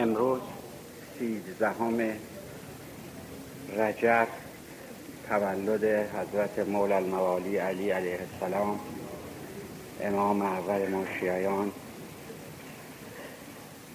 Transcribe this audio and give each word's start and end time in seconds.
امروز 0.00 0.40
سیزدهم 1.18 2.00
رجب 3.76 4.28
تولد 5.28 5.84
حضرت 5.84 6.58
مولا 6.58 6.96
الموالی 6.96 7.56
علی 7.56 7.90
علیه 7.90 8.18
السلام 8.34 8.80
امام 10.00 10.42
اول 10.42 10.88
ما 10.88 11.04
شیعیان 11.20 11.72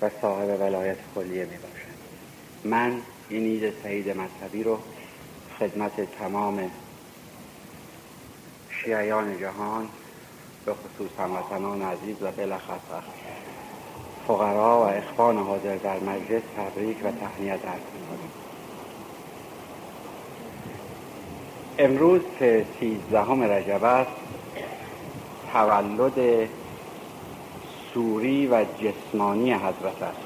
و 0.02 0.10
صاحب 0.22 0.62
ولایت 0.62 0.98
کلیه 1.16 1.46
می 1.46 1.58
باشد. 1.58 1.96
من 2.64 3.02
این 3.30 3.44
عید 3.44 3.74
سعید 3.84 4.10
مذهبی 4.10 4.64
رو 4.64 4.80
خدمت 5.60 6.18
تمام 6.20 6.72
شیعیان 8.70 9.40
جهان 9.40 9.90
به 10.66 10.74
خصوص 10.74 11.20
هموطنان 11.20 11.82
عزیز 11.82 12.16
و 12.22 12.32
بالاخص 12.32 12.92
فقرا 14.28 14.80
و 14.80 14.84
اخوان 14.84 15.38
حاضر 15.38 15.76
در 15.76 16.00
مجلس 16.00 16.44
تبریک 16.58 16.98
و 17.04 17.12
تهنیت 17.12 17.66
عرض 17.66 17.82
می‌کنیم 17.94 18.32
امروز 21.78 22.22
که 22.40 22.66
سیزدهم 22.80 23.44
رجب 23.44 23.84
است 23.84 24.12
تولد 25.54 26.50
سوری 27.94 28.48
و 28.48 28.66
جسمانی 28.82 29.54
حضرت 29.54 30.02
است 30.02 30.20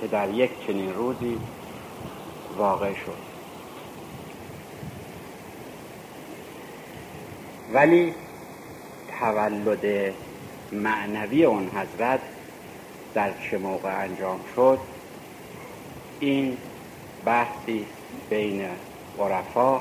که 0.00 0.06
در 0.06 0.30
یک 0.30 0.66
چنین 0.66 0.94
روزی 0.94 1.38
واقع 2.58 2.92
شد. 2.94 3.26
ولی 7.72 8.14
تولد 9.20 10.14
معنوی 10.72 11.44
اون 11.44 11.68
حضرت 11.68 12.20
در 13.16 13.30
چه 13.50 13.58
موقع 13.58 14.02
انجام 14.02 14.40
شد 14.56 14.78
این 16.20 16.56
بحثی 17.24 17.86
بین 18.30 18.66
عرفا 19.20 19.80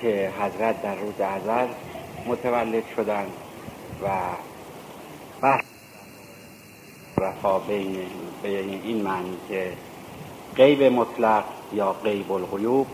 که 0.00 0.32
حضرت 0.40 0.82
در 0.82 0.94
روز 0.94 1.20
ازل 1.20 1.66
متولد 2.26 2.84
شدند 2.96 3.32
و 4.02 4.08
بحث 5.42 5.64
عرفا 7.18 7.58
بین, 7.58 7.98
بین 8.42 8.80
این 8.84 9.02
معنی 9.02 9.36
که 9.48 9.72
غیب 10.56 10.82
مطلق 10.82 11.44
یا 11.72 11.92
غیب 11.92 12.32
الغیوب 12.32 12.86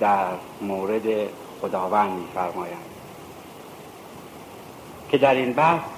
در 0.00 0.32
مورد 0.60 1.28
خداوند 1.60 2.18
میفرمایند. 2.18 2.86
که 5.10 5.18
در 5.18 5.34
این 5.34 5.52
بحث 5.52 5.95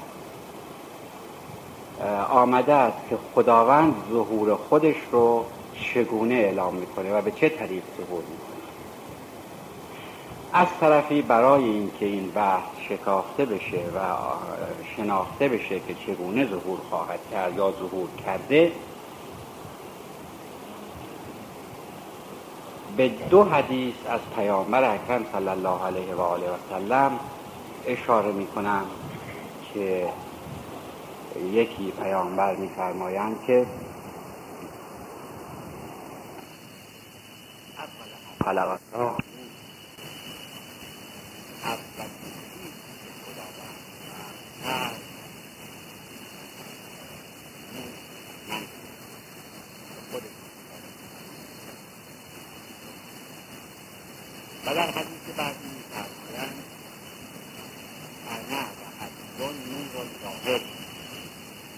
آمده 2.31 2.75
است 2.75 3.09
که 3.09 3.19
خداوند 3.35 3.95
ظهور 4.11 4.57
خودش 4.57 4.97
رو 5.13 5.45
چگونه 5.73 6.35
اعلام 6.35 6.75
می‌کنه 6.75 7.13
و 7.13 7.23
به 7.23 7.31
چه 7.31 7.49
طریق 7.49 7.83
ظهور 7.97 8.25
می‌کنه. 8.25 8.59
از 10.53 10.69
طرفی 10.81 11.23
برای 11.23 11.65
اینکه 11.65 12.07
این 12.07 12.31
بحث 12.31 12.65
شکافته 12.89 13.45
بشه 13.45 13.83
و 13.97 14.01
شناخته 14.97 15.49
بشه 15.49 15.81
که 15.81 15.95
چگونه 15.95 16.47
ظهور 16.47 16.79
خواهد 16.91 17.21
کرد 17.31 17.57
یا 17.57 17.73
ظهور 17.73 18.09
کرده 18.25 18.73
به 22.97 23.09
دو 23.09 23.45
حدیث 23.45 23.95
از 24.09 24.21
پیامبر 24.37 24.95
اکرم 24.95 25.25
صلی 25.33 25.49
الله 25.49 25.85
علیه 25.85 26.15
و 26.15 26.21
آله 26.21 26.47
و 26.47 26.57
سلم 26.71 27.21
اشاره 27.87 28.33
می 28.33 28.47
کنم 28.47 28.87
که 29.75 30.09
یکی 31.39 31.91
پیامبر 31.91 32.56
میفرمایند 32.56 33.36
که 33.47 33.67
خلقت 38.44 38.81
و 54.66 54.75
در 54.75 54.91
حدیث 54.91 55.37
بعدی 55.37 55.69
میفرمایند 55.77 56.62
انا 58.31 58.62
و 58.62 58.84
حدیثون 59.00 59.54
نور 59.72 60.06
ظاهر 60.22 60.60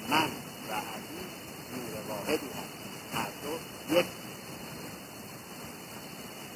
من 0.09 0.31
و 0.69 0.73
علی 0.73 1.23
نور 1.73 1.95
واحدی 2.09 2.47
هست 2.47 3.15
هر 3.15 3.29
دو 3.43 3.80
یک 3.91 4.07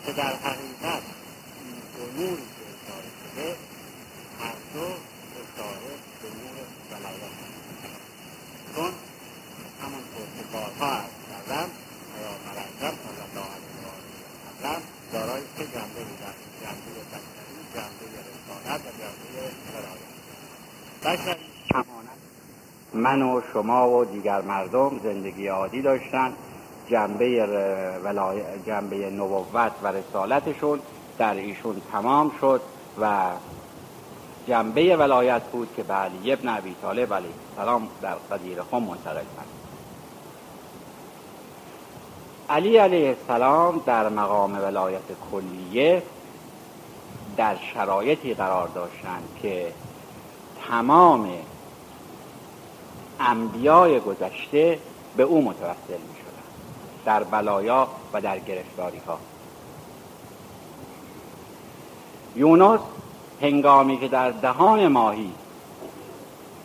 که 0.06 0.12
در 0.12 0.22
حقیقت 0.22 1.02
این 1.58 2.16
نوری 2.16 2.36
که 2.36 2.64
اشاره 2.74 3.10
شده 3.20 3.56
هر 4.40 4.54
دو 4.74 4.80
اشاره 4.80 5.94
به 6.22 6.28
نور 6.28 6.56
ولایت 6.90 7.34
چون 8.76 8.92
همانطور 9.82 10.26
که 10.36 10.44
بارها 10.52 10.94
عرض 10.94 11.10
کردم 11.30 11.68
پیامبر 12.14 12.56
اکرم 12.62 12.98
صلی 13.04 13.22
الله 13.28 13.48
علیه 13.54 13.76
و 13.82 14.66
آله 14.66 14.82
دارای 15.12 15.42
سه 15.56 15.64
جنبه 15.64 16.02
بودن 16.08 16.34
جنبه 16.62 16.90
بشری 17.12 17.62
جنبه 17.74 18.04
رسالت 18.30 18.80
و 18.80 18.90
جنبه 19.00 19.34
ولایت 19.74 21.20
بشری 21.20 21.44
من 22.94 23.22
و 23.22 23.40
شما 23.52 23.90
و 23.90 24.04
دیگر 24.04 24.40
مردم 24.40 25.00
زندگی 25.04 25.46
عادی 25.46 25.82
داشتن 25.82 26.32
جنبه, 26.90 27.46
ولای... 28.04 28.42
جنبه 28.66 29.10
نبوت 29.10 29.72
و 29.82 29.88
رسالتشون 29.88 30.80
در 31.18 31.34
ایشون 31.34 31.82
تمام 31.92 32.32
شد 32.40 32.60
و 33.00 33.30
جنبه 34.48 34.96
ولایت 34.96 35.42
بود 35.42 35.68
که 35.76 35.82
به 35.82 35.94
علی 35.94 36.32
ابن 36.32 36.48
ابی 36.48 36.76
طالب 36.82 37.14
علیه 37.14 37.30
السلام 37.50 37.88
در 38.02 38.14
قدیر 38.14 38.62
خم 38.62 38.82
منتقل 38.82 39.14
کرد 39.14 39.46
علی 42.50 42.76
علیه 42.76 43.08
السلام 43.08 43.82
در 43.86 44.08
مقام 44.08 44.58
ولایت 44.62 45.02
کلیه 45.32 46.02
در 47.36 47.56
شرایطی 47.74 48.34
قرار 48.34 48.68
داشتند 48.68 49.28
که 49.42 49.72
تمام 50.68 51.28
انبیای 53.20 54.00
گذشته 54.00 54.78
به 55.16 55.22
او 55.22 55.42
متوسل 55.42 56.00
می 56.08 56.23
در 57.04 57.24
بلایا 57.24 57.88
و 58.12 58.20
در 58.20 58.38
گرفتاری 58.38 59.00
ها 59.06 59.18
یونس 62.36 62.80
هنگامی 63.42 63.98
که 63.98 64.08
در 64.08 64.30
دهان 64.30 64.88
ماهی 64.88 65.32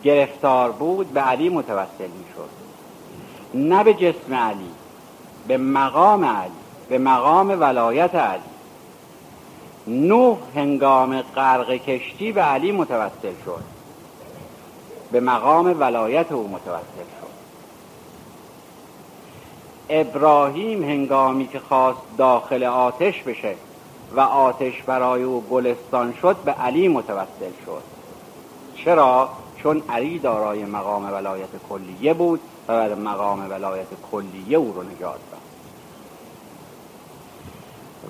گرفتار 0.04 0.72
بود 0.72 1.12
به 1.12 1.20
علی 1.20 1.48
متوسل 1.48 2.08
می 2.08 2.24
شد 2.34 2.50
نه 3.54 3.84
به 3.84 3.94
جسم 3.94 4.34
علی 4.34 4.70
به 5.48 5.56
مقام 5.56 6.24
علی 6.24 6.60
به 6.90 6.98
مقام 6.98 7.48
ولایت 7.60 8.14
علی. 8.14 8.42
نوح 9.86 10.38
هنگام 10.54 11.22
غرق 11.22 11.70
کشتی 11.70 12.32
به 12.32 12.42
علی 12.42 12.72
متوسل 12.72 13.32
شد. 13.44 13.62
به 15.12 15.20
مقام 15.20 15.80
ولایت 15.80 16.32
او 16.32 16.48
متوسل 16.48 17.04
شد. 17.19 17.19
ابراهیم 19.90 20.82
هنگامی 20.82 21.48
که 21.48 21.58
خواست 21.58 22.00
داخل 22.18 22.64
آتش 22.64 23.22
بشه 23.22 23.54
و 24.16 24.20
آتش 24.20 24.82
برای 24.82 25.22
او 25.22 25.44
گلستان 25.50 26.14
شد 26.22 26.36
به 26.36 26.52
علی 26.52 26.88
متوسل 26.88 27.52
شد 27.66 27.82
چرا؟ 28.76 29.28
چون 29.62 29.82
علی 29.88 30.18
دارای 30.18 30.64
مقام 30.64 31.12
ولایت 31.12 31.48
کلیه 31.68 32.14
بود 32.14 32.40
و 32.68 32.88
به 32.88 32.94
مقام 32.94 33.50
ولایت 33.50 33.86
کلیه 34.12 34.58
او 34.58 34.72
رو 34.72 34.82
نجات 34.82 35.18
داد 35.30 35.40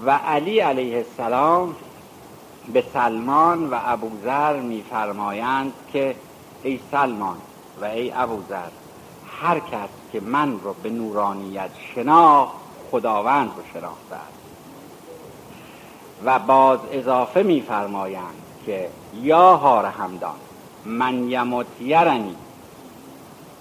و 0.06 0.10
علی 0.10 0.60
علیه 0.60 0.96
السلام 0.96 1.76
به 2.72 2.84
سلمان 2.92 3.70
و 3.70 3.78
ابوذر 3.84 4.60
میفرمایند 4.60 5.72
که 5.92 6.14
ای 6.62 6.80
سلمان 6.90 7.36
و 7.80 7.84
ای 7.84 8.12
ابوذر 8.12 8.68
هر 9.40 9.58
کس 9.58 9.99
که 10.12 10.20
من 10.20 10.60
رو 10.60 10.74
به 10.82 10.90
نورانیت 10.90 11.70
شناخت 11.94 12.54
خداوند 12.90 13.50
رو 13.56 13.62
شناخته 13.72 14.14
است 14.14 14.40
و 16.24 16.38
باز 16.38 16.78
اضافه 16.92 17.42
میفرمایند 17.42 18.34
که 18.66 18.90
یا 19.22 19.56
هار 19.56 19.86
همدان 19.86 20.34
من 20.84 21.28
یمت 21.28 21.66
یرنی 21.80 22.36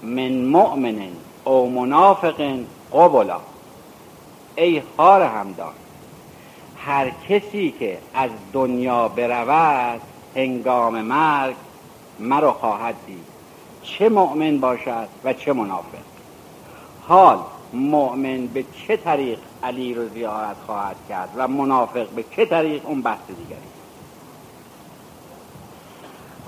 من 0.04 0.32
مؤمن 0.32 1.12
او 1.44 1.70
منافق 1.70 2.60
قبلا. 2.94 3.40
ای 4.56 4.82
هار 4.98 5.22
همدان 5.22 5.74
هر 6.78 7.10
کسی 7.10 7.74
که 7.80 7.98
از 8.14 8.30
دنیا 8.54 9.08
برود 9.08 10.02
هنگام 10.36 11.02
مرگ 11.02 11.56
مرا 12.20 12.54
خواهد 12.54 12.96
دید. 13.08 13.26
چه 13.84 14.10
مؤمن 14.10 14.60
باشد 14.60 15.08
و 15.24 15.34
چه 15.34 15.54
منافق. 15.54 16.09
حال 17.10 17.40
مؤمن 17.74 18.48
به 18.48 18.66
چه 18.88 18.98
طریق 18.98 19.40
علی 19.64 19.94
رو 19.94 20.10
زیارت 20.10 20.56
خواهد 20.66 20.96
کرد 21.10 21.30
و 21.36 21.48
منافق 21.48 22.08
به 22.08 22.24
چه 22.36 22.46
طریق 22.46 22.86
اون 22.86 23.02
بحث 23.02 23.28
دیگری؟ 23.28 23.70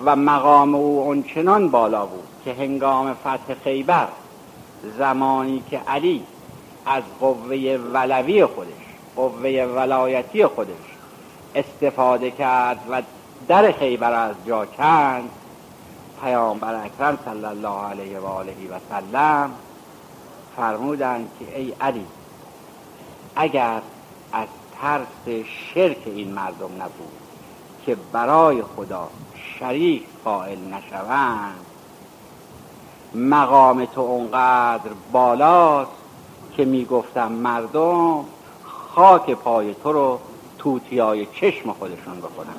و 0.06 0.16
مقام 0.16 0.76
او 0.76 1.02
اونچنان 1.02 1.70
بالا 1.70 2.06
بود 2.06 2.28
که 2.46 2.54
هنگام 2.54 3.14
فتح 3.14 3.54
خیبر 3.64 4.08
زمانی 4.98 5.64
که 5.70 5.80
علی 5.88 6.24
از 6.86 7.04
قوه 7.20 7.80
ولوی 7.94 8.46
خودش 8.46 8.72
قوه 9.16 9.66
ولایتی 9.76 10.46
خودش 10.46 10.76
استفاده 11.56 12.32
کرد 12.32 12.80
و 12.90 13.02
در 13.48 13.72
خیبر 13.72 14.14
از 14.14 14.36
جا 14.48 14.66
کند 14.66 15.30
پیامبر 16.24 16.86
اکرم 16.86 17.20
صلی 17.26 17.46
الله 17.46 17.86
علیه 17.90 18.20
و 18.20 18.26
آله 18.26 18.52
و 18.52 18.80
سلم 18.90 19.52
فرمودند 20.56 21.30
که 21.40 21.60
ای 21.60 21.74
علی 21.82 22.06
اگر 23.36 23.82
از 24.34 24.48
ترس 24.82 25.46
شرک 25.74 25.98
این 26.06 26.34
مردم 26.34 26.82
نبود 26.82 27.12
که 27.86 27.96
برای 28.12 28.64
خدا 28.76 29.08
شریک 29.60 30.04
قائل 30.24 30.60
نشوند 30.60 31.66
مقام 33.16 33.86
تو 33.86 34.02
اونقدر 34.02 34.92
بالاست 35.12 35.92
که 36.58 36.66
می‌گفتم 36.66 37.32
مردم 37.32 38.26
خاک 38.64 39.32
پای 39.32 39.76
تو 39.84 39.92
رو 39.92 40.20
توتیای 40.58 41.26
چشم 41.26 41.74
خودشون 41.74 42.18
بکنن 42.18 42.56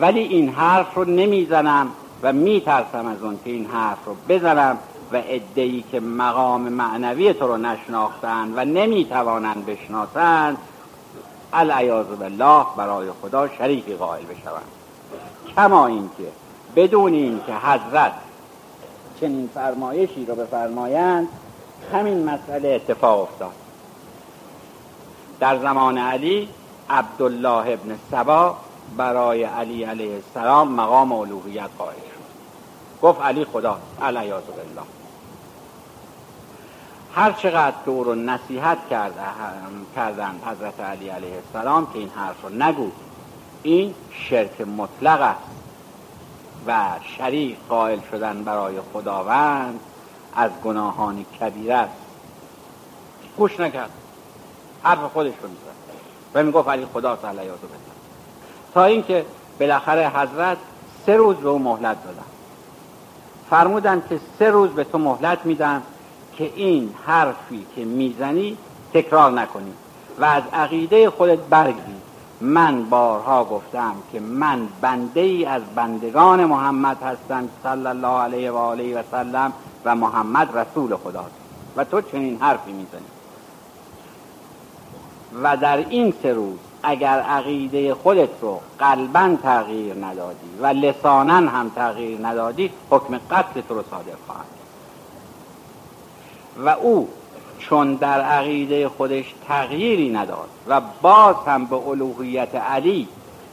ولی 0.00 0.20
این 0.20 0.48
حرف 0.48 0.94
رو 0.94 1.04
نمی‌زنم 1.04 1.92
و 2.22 2.32
میترسم 2.32 3.06
از 3.06 3.22
اون 3.22 3.38
که 3.44 3.50
این 3.50 3.66
حرف 3.66 4.04
رو 4.06 4.16
بزنم. 4.28 4.78
و 5.12 5.22
ادهی 5.28 5.84
که 5.90 6.00
مقام 6.00 6.60
معنوی 6.60 7.32
تو 7.32 7.46
رو 7.46 7.56
نشناختند 7.56 8.52
و 8.56 8.64
نمی‌توانند 8.64 9.66
بشناسند 9.66 10.58
العیاذ 11.52 12.06
بالله 12.06 12.66
برای 12.76 13.08
خدا 13.22 13.48
شریکی 13.48 13.94
قائل 13.94 14.24
بشوند. 14.24 14.62
کما 15.56 15.86
اینکه 15.86 16.28
بدون 16.76 17.12
اینکه 17.12 17.52
حضرت 17.54 18.12
چنین 19.20 19.50
فرمایشی 19.54 20.26
رو 20.26 20.34
بفرمایند 20.34 21.28
همین 21.92 22.24
مسئله 22.24 22.68
اتفاق 22.68 23.20
افتاد. 23.20 23.52
در 25.40 25.58
زمان 25.58 25.98
علی 25.98 26.48
عبدالله 26.90 27.72
ابن 27.72 27.98
سبا 28.10 28.56
برای 28.96 29.44
علی 29.44 29.84
علیه 29.84 30.14
السلام 30.14 30.72
مقام 30.72 31.12
الوهیت 31.12 31.70
قائل 31.78 31.96
شد. 31.96 32.18
گفت 33.02 33.22
علی 33.22 33.44
خدا 33.44 33.78
علیاذ 34.02 34.42
بالله. 34.44 34.97
هر 37.14 37.32
چقدر 37.32 37.76
که 37.84 37.90
او 37.90 38.04
رو 38.04 38.14
نصیحت 38.14 38.78
کردند 39.96 40.42
حضرت 40.46 40.80
علی 40.80 41.08
علیه 41.08 41.42
السلام 41.46 41.86
که 41.92 41.98
این 41.98 42.08
حرف 42.08 42.42
رو 42.42 42.48
نگو. 42.48 42.90
این 43.62 43.94
شرک 44.12 44.60
مطلق 44.60 45.20
است 45.20 45.40
و 46.66 46.84
شریک 47.18 47.56
قائل 47.68 47.98
شدن 48.10 48.44
برای 48.44 48.80
خداوند 48.92 49.80
از 50.34 50.50
گناهان 50.64 51.24
کبیره 51.40 51.74
است. 51.74 51.92
گوش 53.36 53.60
نکرد. 53.60 53.90
حرف 54.82 54.98
خودش 54.98 55.32
رو 55.42 55.48
می‌زد. 55.48 55.78
و 56.34 56.42
می‌گفت 56.42 56.68
علی 56.68 56.86
خدا 56.92 57.16
تعالی 57.16 57.44
یادو 57.44 57.68
تا 58.74 58.84
اینکه 58.84 59.24
بالاخره 59.60 60.08
حضرت 60.08 60.58
سه 61.06 61.16
روز 61.16 61.36
به 61.36 61.48
او 61.48 61.58
مهلت 61.58 62.04
دادن. 62.04 62.22
فرمودن 63.50 64.02
که 64.08 64.20
سه 64.38 64.50
روز 64.50 64.70
به 64.70 64.84
تو 64.84 64.98
مهلت 64.98 65.38
میدن 65.44 65.82
که 66.38 66.52
این 66.56 66.94
حرفی 67.06 67.66
که 67.76 67.84
می‌زنی 67.84 68.56
تکرار 68.94 69.32
نکنی 69.32 69.72
و 70.20 70.24
از 70.24 70.42
عقیده 70.52 71.10
خودت 71.10 71.38
برگزی 71.38 71.98
من 72.40 72.84
بارها 72.84 73.44
گفتم 73.44 73.94
که 74.12 74.20
من 74.20 74.68
بنده 74.80 75.20
ای 75.20 75.44
از 75.44 75.62
بندگان 75.74 76.44
محمد 76.44 77.02
هستم 77.02 77.48
صلی 77.62 77.86
الله 77.86 78.20
علیه 78.20 78.50
و 78.50 78.56
آله 78.56 79.00
و 79.00 79.02
سلم 79.10 79.52
و 79.84 79.94
محمد 79.94 80.58
رسول 80.58 80.96
خداست 80.96 81.30
و 81.76 81.84
تو 81.84 82.00
چنین 82.00 82.38
حرفی 82.40 82.72
می‌زنی. 82.72 83.06
و 85.42 85.56
در 85.56 85.76
این 85.76 86.14
سه 86.22 86.32
روز 86.32 86.58
اگر 86.82 87.20
عقیده 87.20 87.94
خودت 87.94 88.28
رو 88.40 88.60
قلبا 88.78 89.36
تغییر 89.42 89.94
ندادی 89.94 90.50
و 90.60 90.66
لسانا 90.66 91.34
هم 91.34 91.68
تغییر 91.68 92.26
ندادی 92.26 92.70
حکم 92.90 93.20
قتل 93.30 93.60
تو 93.60 93.74
رو 93.74 93.82
صادر 93.90 94.16
خواهد 94.26 94.57
و 96.58 96.68
او 96.68 97.08
چون 97.58 97.94
در 97.94 98.20
عقیده 98.20 98.88
خودش 98.88 99.34
تغییری 99.48 100.10
نداد 100.10 100.48
و 100.68 100.80
باز 101.02 101.36
هم 101.46 101.64
به 101.64 101.76
الوهیت 101.76 102.54
علی 102.54 103.08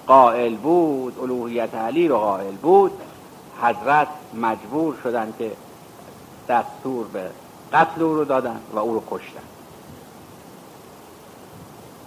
قائل 0.07 0.55
بود 0.55 1.19
الوهیت 1.21 1.75
علی 1.75 2.07
رو 2.07 2.17
قائل 2.17 2.55
بود 2.55 2.91
حضرت 3.61 4.07
مجبور 4.33 4.95
شدن 5.03 5.33
که 5.39 5.51
دستور 6.49 7.07
به 7.07 7.29
قتل 7.73 8.03
او 8.03 8.15
رو 8.15 8.25
دادن 8.25 8.59
و 8.73 8.79
او 8.79 8.93
رو 8.93 9.03
کشتن. 9.11 9.41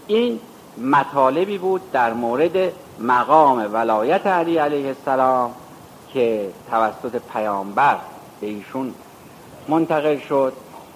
این 0.07 0.41
مطالبی 0.79 1.59
بود 1.59 1.93
در 1.93 2.13
مورد 2.13 2.73
مقام 2.99 3.75
ولایت 3.75 4.27
علی 4.27 4.59
علیه 4.59 4.87
السلام 4.87 5.51
که 6.13 6.51
توسط 6.71 7.23
پیامبر 7.33 7.97
به 8.41 8.47
ایشون 8.47 8.95
منتقل 9.69 10.19
شد. 10.19 10.53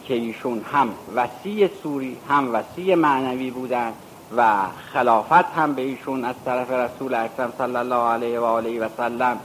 که 0.08 0.14
ایشون 0.14 0.64
هم 0.72 0.88
وسیع 1.14 1.69
سوری 1.82 2.16
هم 2.28 2.54
وسیع 2.54 2.94
معنوی 2.94 3.50
بودند 3.50 3.94
و 4.37 4.56
خلافت 4.93 5.44
هم 5.56 5.75
به 5.75 5.82
ایشون 5.82 6.25
از 6.25 6.34
طرف 6.44 6.70
رسول 6.70 7.14
اکرم 7.14 7.52
صلی 7.58 7.76
الله 7.76 7.96
علیه 7.96 8.40
و 8.40 8.44
آله 8.44 8.81
و 8.81 8.88
سلم 8.96 9.38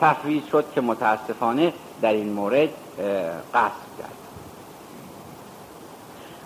تفویض 0.00 0.42
شد 0.52 0.64
که 0.74 0.80
متاسفانه 0.80 1.72
در 2.02 2.12
این 2.12 2.32
مورد 2.32 2.68
قصد 3.54 3.90
کرد. 3.98 4.20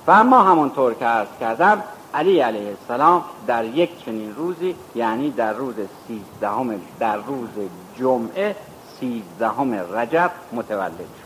و 0.06 0.10
اما 0.10 0.42
همونطور 0.42 0.94
که 0.94 1.06
ارز 1.06 1.28
کردم 1.40 1.82
علی 2.14 2.40
علیه 2.40 2.68
السلام 2.68 3.24
در 3.46 3.64
یک 3.64 4.04
چنین 4.04 4.34
روزی 4.34 4.74
یعنی 4.94 5.30
در 5.30 5.52
روز 5.52 5.74
سیزدهم 6.06 6.80
در 6.98 7.16
روز 7.16 7.48
جمعه 7.98 8.56
سیزدهم 9.00 9.74
رجب 9.74 10.30
متولد 10.52 10.98
شد. 10.98 11.23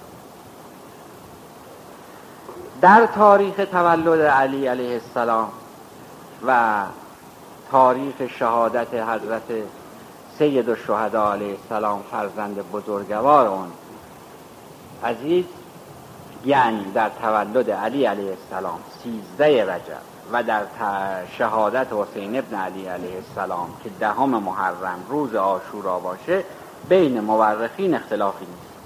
در 2.81 3.07
تاریخ 3.07 3.57
تولد 3.73 4.21
علی 4.21 4.67
علیه 4.67 4.93
السلام 4.93 5.49
و 6.47 6.83
تاریخ 7.71 8.15
شهادت 8.39 8.95
حضرت 8.95 9.43
سید 10.39 10.71
الشهدا 10.71 11.33
علیه 11.33 11.57
السلام 11.63 12.03
فرزند 12.11 12.71
بزرگوار 12.73 13.47
اون 13.47 13.73
عزیز 15.05 15.45
یعنی 16.45 16.93
در 16.93 17.11
تولد 17.23 17.71
علی 17.71 18.05
علیه 18.05 18.37
السلام 18.43 18.79
سیزده 19.03 19.75
رجب 19.75 20.03
و 20.33 20.43
در 20.43 20.63
شهادت 21.39 21.87
حسین 21.93 22.39
ابن 22.39 22.57
علی 22.57 22.87
علیه 22.87 23.17
السلام 23.17 23.69
که 23.85 23.91
دهم 24.01 24.29
محرم 24.29 25.05
روز 25.09 25.35
آشورا 25.35 25.99
باشه 25.99 26.45
بین 26.89 27.21
مورخین 27.21 27.95
اختلافی 27.95 28.47
نیست. 28.47 28.79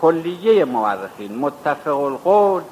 کلیه 0.00 0.64
مورخین 0.64 1.38
متفق 1.38 2.00
القول 2.00 2.62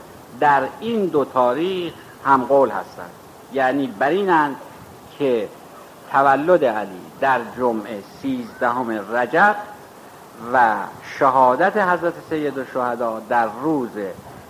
در 0.40 0.62
این 0.80 1.06
دو 1.06 1.25
تاریخ 1.25 1.92
هم 2.25 2.44
قول 2.44 2.70
هستند. 2.70 3.10
یعنی 3.52 3.87
برینند 3.87 4.56
که 5.18 5.49
تولد 6.12 6.64
علی 6.64 7.00
در 7.20 7.40
جمعه 7.56 8.02
سیزدهم 8.22 9.16
رجب 9.16 9.56
و 10.52 10.76
شهادت 11.18 11.76
حضرت 11.76 12.14
سید 12.30 12.58
الشهدا 12.58 13.20
در 13.28 13.49
روز 13.62 13.90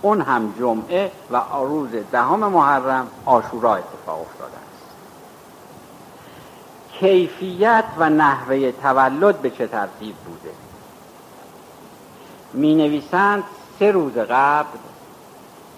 اون 0.01 0.21
هم 0.21 0.53
جمعه 0.59 1.11
و 1.31 1.41
روز 1.61 1.89
دهم 2.11 2.39
محرم 2.39 3.07
آشورا 3.25 3.75
اتفاق 3.75 4.21
افتاده 4.21 4.57
است. 4.57 4.95
کیفیت 6.99 7.85
و 7.97 8.09
نحوه 8.09 8.71
تولد 8.71 9.37
به 9.37 9.49
چه 9.49 9.67
ترتیب 9.67 10.15
بوده؟ 10.15 10.55
می 12.53 12.75
نویسند 12.75 13.43
سه 13.79 13.91
روز 13.91 14.13
قبل 14.13 14.77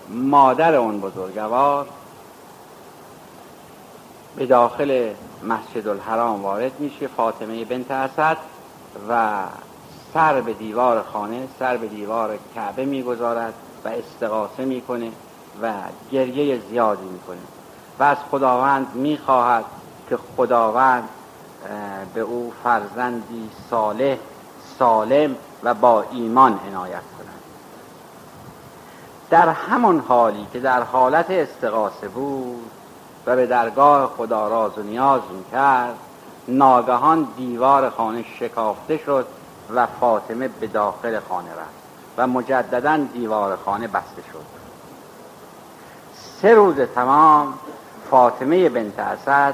مادر 0.09 0.75
اون 0.75 1.01
بزرگوار 1.01 1.87
به 4.35 4.45
داخل 4.45 5.13
مسجد 5.43 5.87
الحرام 5.87 6.43
وارد 6.43 6.79
میشه 6.79 7.07
فاطمه 7.07 7.65
بنت 7.65 7.91
اسد 7.91 8.37
و 9.09 9.43
سر 10.13 10.41
به 10.41 10.53
دیوار 10.53 11.03
خانه 11.03 11.47
سر 11.59 11.77
به 11.77 11.87
دیوار 11.87 12.37
کعبه 12.55 12.85
می‌گذارد 12.85 13.53
و 13.85 13.87
استقاسه 13.87 14.65
می‌کنه 14.65 15.11
و 15.61 15.73
گریه 16.11 16.61
زیادی 16.69 17.05
می‌کنه. 17.05 17.37
و 17.99 18.03
از 18.03 18.17
خداوند 18.31 18.95
می‌خواهد 18.95 19.65
که 20.09 20.17
خداوند 20.17 21.09
به 22.13 22.21
او 22.21 22.53
فرزندی 22.63 23.49
صالح 23.69 24.17
سالم 24.79 25.35
و 25.63 25.73
با 25.73 26.05
ایمان 26.11 26.59
عنایت 26.67 27.03
کند. 27.17 27.32
در 29.33 29.49
همان 29.49 29.99
حالی 29.99 30.47
که 30.53 30.59
در 30.59 30.83
حالت 30.83 31.31
استقاسه 31.31 32.07
بود 32.07 32.71
و 33.25 33.35
به 33.35 33.47
درگاه 33.47 34.13
خدا 34.17 34.47
راز 34.47 34.77
و 34.77 34.81
نیاز 34.81 35.21
می‌کرد 35.33 35.95
ناگهان 36.47 37.27
دیوار 37.37 37.89
خانه 37.89 38.25
شکافته 38.39 38.97
شد 38.97 39.27
و 39.75 39.85
فاطمه 39.85 40.47
به 40.47 40.67
داخل 40.67 41.19
خانه 41.19 41.49
رفت 41.49 41.83
و 42.17 42.27
مجددا 42.27 42.97
دیوار 42.97 43.55
خانه 43.65 43.87
بسته 43.87 44.21
شد. 44.33 44.45
سه 46.41 46.53
روز 46.53 46.75
تمام 46.95 47.53
فاطمه 48.11 48.69
بنت 48.69 48.99
اسد 48.99 49.53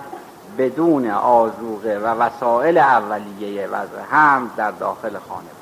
بدون 0.57 1.09
آزوغه 1.11 1.99
و 1.99 2.05
وسایل 2.05 2.77
اولیه 2.77 3.67
وضع 3.67 4.01
هم 4.11 4.51
در 4.57 4.71
داخل 4.71 5.17
خانه 5.29 5.58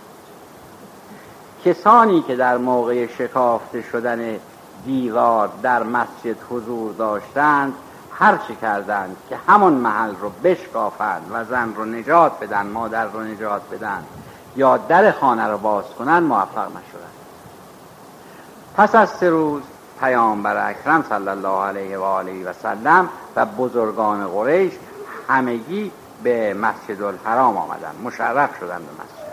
کسانی 1.66 2.22
که 2.22 2.36
در 2.36 2.58
موقع 2.58 3.08
شکافته 3.08 3.82
شدن 3.82 4.40
دیوار 4.86 5.50
در 5.62 5.84
مسجد 5.84 6.36
حضور 6.50 6.94
داشتند 6.94 7.74
هر 8.20 8.38
چه 8.48 8.56
کردند 8.56 9.18
که 9.30 9.38
همون 9.48 9.74
محل 9.74 10.16
رو 10.22 10.30
بشکافند 10.44 11.22
و 11.32 11.44
زن 11.44 11.74
رو 11.76 11.86
نجات 11.86 12.40
بدن 12.40 12.68
مادر 12.68 13.06
رو 13.06 13.24
نجات 13.24 13.62
بدن 13.72 14.04
یا 14.56 14.78
در 14.78 15.12
خانه 15.12 15.48
رو 15.48 15.58
باز 15.58 15.86
کنند 16.00 16.24
موفق 16.24 16.68
نشدند 16.68 17.18
پس 18.78 18.96
از 18.96 19.10
سه 19.10 19.30
روز 19.30 19.62
پیامبر 20.00 20.70
اکرم 20.70 21.06
صلی 21.10 21.28
الله 21.28 21.64
علیه 21.64 21.98
و 21.98 22.04
آله 22.04 22.50
و 22.50 22.54
سلم 22.54 23.10
و 23.36 23.46
بزرگان 23.46 24.28
قریش 24.28 24.74
همگی 25.30 25.92
به 26.24 26.54
مسجد 26.54 27.02
الحرام 27.02 27.58
آمدن 27.58 27.92
مشرف 28.04 28.60
شدن 28.60 28.78
به 28.78 29.04
مسجد. 29.04 29.27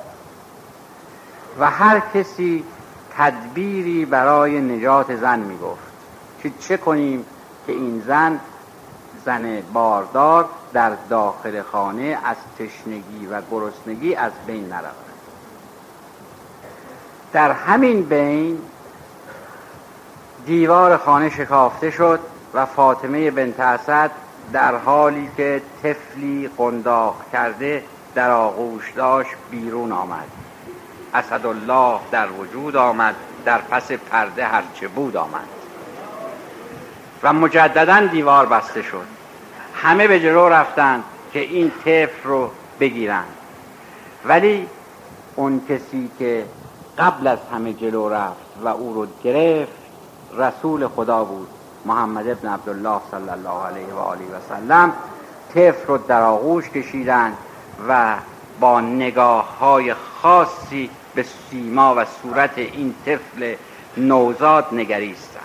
و 1.59 1.71
هر 1.71 2.03
کسی 2.15 2.65
تدبیری 3.17 4.05
برای 4.05 4.61
نجات 4.61 5.17
زن 5.17 5.39
می 5.39 5.59
گفت 5.59 5.83
که 6.43 6.51
چه 6.61 6.77
کنیم 6.77 7.25
که 7.67 7.73
این 7.73 8.03
زن 8.07 8.41
زن 9.25 9.63
باردار 9.73 10.49
در 10.73 10.93
داخل 11.11 11.63
خانه 11.63 12.19
از 12.25 12.37
تشنگی 12.59 13.27
و 13.27 13.41
گرسنگی 13.51 14.15
از 14.15 14.33
بین 14.47 14.69
نرود. 14.69 14.95
در 17.33 17.53
همین 17.53 18.03
بین 18.03 18.59
دیوار 20.47 20.97
خانه 20.97 21.31
شکافته 21.31 21.91
شد 21.91 22.21
و 22.55 22.67
فاطمه 22.67 23.31
بنت 23.31 23.61
اسد 23.61 24.11
در 24.53 24.77
حالی 24.77 25.31
که 25.37 25.63
طفلی 25.83 26.51
قنداق 26.59 27.17
کرده 27.33 27.85
در 28.15 28.31
آغوش 28.31 28.93
داشت 28.93 29.35
بیرون 29.51 29.93
آمد. 29.93 30.44
اسدالله 31.15 31.99
در 32.11 32.31
وجود 32.31 32.77
آمد 32.77 33.15
در 33.45 33.59
پس 33.59 33.93
پرده 33.93 34.47
هرچه 34.47 34.89
بود 34.89 35.17
آمد. 35.17 35.49
و 37.23 37.33
مجددا 37.33 38.07
دیوار 38.07 38.47
بسته 38.47 38.83
شد. 38.83 39.07
همه 39.75 40.09
به 40.09 40.21
جلو 40.21 40.49
رفتند 40.49 41.05
که 41.33 41.41
این 41.41 41.71
طفل 41.71 42.25
رو 42.25 42.51
بگیرند. 42.81 43.35
ولی 44.25 44.69
اون 45.37 45.61
کسی 45.69 46.11
که 46.19 46.45
قبل 46.99 47.27
از 47.27 47.39
همه 47.53 47.73
جلو 47.73 48.09
رفت 48.09 48.37
و 48.65 48.69
او 48.69 48.95
رو 48.95 49.07
گرفت 49.25 49.73
رسول 50.37 50.89
خدا 50.89 51.25
بود 51.25 51.49
محمد 51.85 52.29
ابن 52.29 52.49
عبدالله 52.49 53.01
صلی 53.11 53.31
الله 53.31 53.67
علیه 53.67 53.95
و 53.95 53.99
آله 53.99 54.25
و 54.25 54.41
سلم. 54.49 54.93
طفل 55.55 55.87
رو 55.87 55.99
در 55.99 56.23
آغوش 56.23 56.69
کشیدند 56.69 57.37
و 57.89 58.17
با 58.61 58.81
نگاه 58.81 59.59
های 59.59 59.95
خاصی 60.25 60.91
به 61.15 61.25
سیما 61.51 61.95
و 61.95 62.05
صورت 62.05 62.59
این 62.59 62.95
طفل 63.07 63.55
نوزاد 63.97 64.67
نگریستند. 64.73 65.43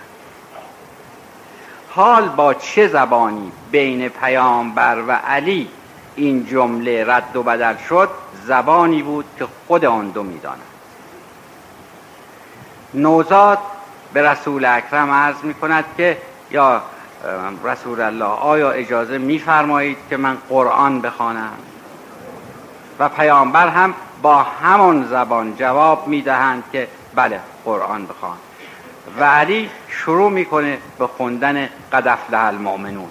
حال 1.90 2.28
با 2.28 2.54
چه 2.54 2.88
زبانی 2.88 3.52
بین 3.70 4.08
پیامبر 4.08 5.02
و 5.08 5.12
علی 5.12 5.68
این 6.16 6.46
جمله 6.46 7.04
رد 7.08 7.36
و 7.36 7.42
بدل 7.42 7.76
شد 7.88 8.08
زبانی 8.46 9.02
بود 9.02 9.24
که 9.38 9.46
خود 9.66 9.84
آن 9.84 10.10
دو 10.10 10.22
می‌دانند. 10.22 10.60
نوزاد 12.94 13.58
به 14.12 14.22
رسول 14.22 14.64
اکرم 14.64 15.10
عرض 15.10 15.36
می 15.42 15.54
کند 15.54 15.84
که 15.96 16.18
یا 16.50 16.82
رسول 17.64 18.00
الله 18.00 18.24
آیا 18.24 18.70
اجازه 18.70 19.18
میفرمایید 19.18 19.98
که 20.10 20.16
من 20.16 20.38
قرآن 20.48 21.00
بخوانم؟ 21.00 21.58
و 22.98 23.08
پیامبر 23.08 23.68
هم 23.68 23.94
با 24.22 24.42
همان 24.42 25.06
زبان 25.06 25.56
جواب 25.56 26.08
می‌دهند 26.08 26.64
که 26.72 26.88
بله 27.14 27.40
قرآن 27.64 28.06
بخوان. 28.06 28.36
و 29.18 29.24
علی 29.24 29.70
شروع 29.88 30.30
می‌کنه 30.30 30.78
به 30.98 31.06
خوندن 31.06 31.68
قد 31.92 32.08
افلح 32.08 32.44
المؤمنون. 32.44 33.10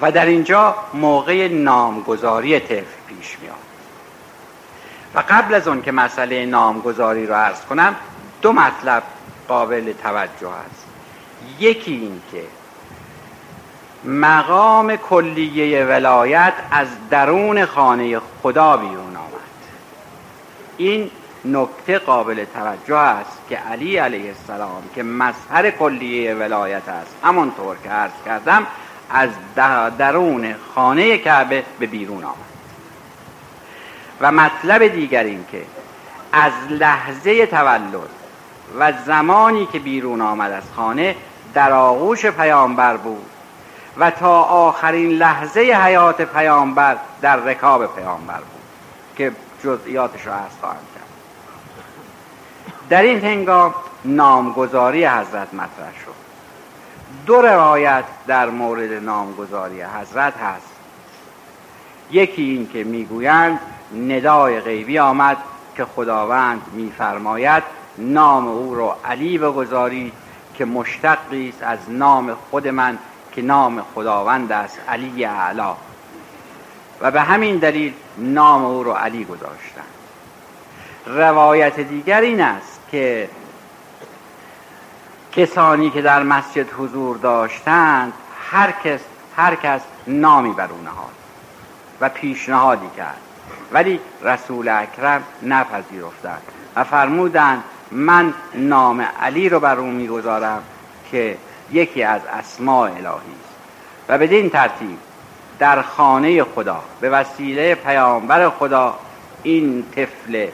و 0.00 0.12
در 0.12 0.26
اینجا 0.26 0.74
موقع 0.94 1.48
نامگذاری 1.48 2.60
طفل 2.60 2.84
پیش 3.08 3.36
میاد. 3.42 3.56
و 5.14 5.22
قبل 5.28 5.54
از 5.54 5.68
اون 5.68 5.82
که 5.82 5.92
مسئله 5.92 6.46
نامگذاری 6.46 7.26
رو 7.26 7.34
عرض 7.34 7.60
کنم 7.60 7.96
دو 8.42 8.52
مطلب 8.52 9.02
قابل 9.48 9.92
توجه 9.92 10.48
است. 10.48 10.86
یکی 11.60 11.92
این 11.92 12.22
که 12.32 12.42
مقام 14.04 14.96
کلیه 14.96 15.84
ولایت 15.84 16.52
از 16.70 16.86
درون 17.10 17.64
خانه 17.64 18.20
خدا 18.42 18.76
بیرون 18.76 19.16
آمد. 19.16 19.28
این 20.76 21.10
نکته 21.44 21.98
قابل 21.98 22.44
توجه 22.44 22.96
است 22.96 23.38
که 23.48 23.56
علی 23.56 23.96
علیه 23.96 24.28
السلام 24.28 24.82
که 24.94 25.02
مظهر 25.02 25.70
کلیه 25.70 26.34
ولایت 26.34 26.88
است 26.88 27.16
همانطور 27.24 27.76
که 27.84 27.90
عرض 27.90 28.12
کردم 28.24 28.66
از 29.10 29.30
درون 29.98 30.54
خانه 30.74 31.18
کعبه 31.18 31.64
به 31.78 31.86
بیرون 31.86 32.24
آمد. 32.24 32.48
و 34.20 34.32
مطلب 34.32 34.86
دیگر 34.86 35.24
این 35.24 35.44
که 35.52 35.62
از 36.32 36.52
لحظه 36.70 37.46
تولد 37.46 38.08
و 38.78 38.92
زمانی 39.06 39.66
که 39.72 39.78
بیرون 39.78 40.20
آمد 40.20 40.52
از 40.52 40.62
خانه 40.76 41.14
در 41.54 41.72
آغوش 41.72 42.26
پیامبر 42.26 42.96
بود. 42.96 43.37
و 43.98 44.10
تا 44.10 44.42
آخرین 44.42 45.10
لحظه 45.10 45.60
حیات 45.60 46.22
پیامبر 46.22 46.96
در 47.20 47.36
رکاب 47.36 47.94
پیامبر 47.94 48.38
بود 48.38 48.62
که 49.16 49.32
جزئیاتش 49.64 50.26
را 50.26 50.34
عرض 50.34 50.52
خواهم 50.60 50.76
کرد. 50.94 51.08
در 52.88 53.02
این 53.02 53.20
هنگام 53.20 53.74
نامگذاری 54.04 55.06
حضرت 55.06 55.54
مطرح 55.54 55.92
شد. 56.04 56.18
دو 57.26 57.42
روایت 57.42 58.04
در 58.26 58.50
مورد 58.50 58.92
نامگذاری 58.92 59.82
حضرت 59.82 60.36
هست. 60.36 60.68
یکی 62.10 62.42
این 62.42 62.68
که 62.72 62.84
می‌گویند 62.84 63.60
ندای 64.08 64.60
غیبی 64.60 64.98
آمد 64.98 65.36
که 65.76 65.84
خداوند 65.84 66.62
میفرماید 66.72 67.62
نام 67.98 68.48
او 68.48 68.74
را 68.74 68.96
علی 69.04 69.38
بگذارید 69.38 70.12
که 70.54 70.64
مشتقی 70.64 71.48
است 71.48 71.62
از 71.62 71.78
نام 71.88 72.36
خود 72.50 72.68
من 72.68 72.98
که 73.38 73.44
نام 73.44 73.82
خداوند 73.94 74.52
است 74.52 74.78
علی 74.88 75.24
اعلا 75.24 75.74
و 77.00 77.10
به 77.10 77.20
همین 77.20 77.56
دلیل 77.56 77.92
نام 78.16 78.64
او 78.64 78.82
را 78.82 78.98
علی 78.98 79.24
گذاشتند 79.24 79.84
روایت 81.06 81.80
دیگر 81.80 82.20
این 82.20 82.40
است 82.40 82.80
که 82.90 83.28
کسانی 85.32 85.90
که 85.90 86.02
در 86.02 86.22
مسجد 86.22 86.72
حضور 86.72 87.16
داشتند 87.16 88.12
هر 88.50 88.72
کس 88.84 89.00
هر 89.36 89.54
کس 89.54 89.80
نامی 90.06 90.52
بر 90.52 90.68
او 90.70 90.82
نهاد 90.82 91.14
و 92.00 92.08
پیشنهادی 92.08 92.90
کرد. 92.96 93.20
ولی 93.72 94.00
رسول 94.22 94.68
اکرم 94.68 95.22
نپذیرفتند 95.42 96.42
و 96.76 96.84
فرمودند 96.84 97.64
من 97.90 98.34
نام 98.54 99.00
علی 99.00 99.48
رو 99.48 99.60
بر 99.60 99.78
او 99.78 99.86
می‌گذارم 99.86 100.62
که 101.10 101.36
یکی 101.72 102.02
از 102.02 102.20
اسماع 102.32 102.90
الهی 102.90 103.06
است. 103.06 103.54
و 104.08 104.18
بدین 104.18 104.50
ترتیب 104.50 104.98
در 105.58 105.82
خانه 105.82 106.44
خدا 106.44 106.82
به 107.00 107.10
وسیله 107.10 107.74
پیامبر 107.74 108.50
خدا 108.50 108.98
این 109.42 109.84
طفل 109.90 110.48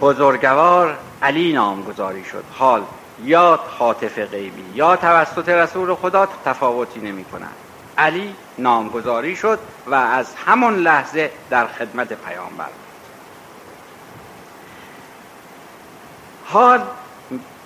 بزرگوار 0.00 0.96
علی 1.22 1.52
نامگذاری 1.52 2.24
شد. 2.24 2.44
حال 2.52 2.82
یا 3.24 3.60
خاطف 3.78 4.18
غیبی 4.18 4.64
یا 4.74 4.96
توسط 4.96 5.48
رسول 5.48 5.94
خدا 5.94 6.28
تفاوتی 6.44 7.00
نمی 7.00 7.24
علی 7.98 8.34
نامگذاری 8.58 9.36
شد 9.36 9.58
و 9.86 9.94
از 9.94 10.34
همون 10.46 10.76
لحظه 10.76 11.30
در 11.50 11.66
خدمت 11.66 12.12
پیامبر 12.12 12.68
حال 16.44 16.80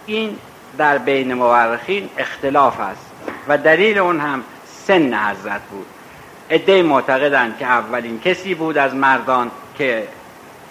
این 0.06 0.38
در 0.78 0.98
بین 0.98 1.34
مورخین 1.34 2.08
اختلاف 2.18 2.80
است 2.80 3.10
و 3.48 3.58
دلیل 3.58 3.98
اون 3.98 4.20
هم 4.20 4.44
سن 4.86 5.14
حضرت 5.14 5.60
بود. 5.70 5.86
عده 6.50 6.82
معتقدند 6.82 7.58
که 7.58 7.66
اولین 7.66 8.20
کسی 8.20 8.54
بود 8.54 8.78
از 8.78 8.94
مردان 8.94 9.50
که 9.78 10.08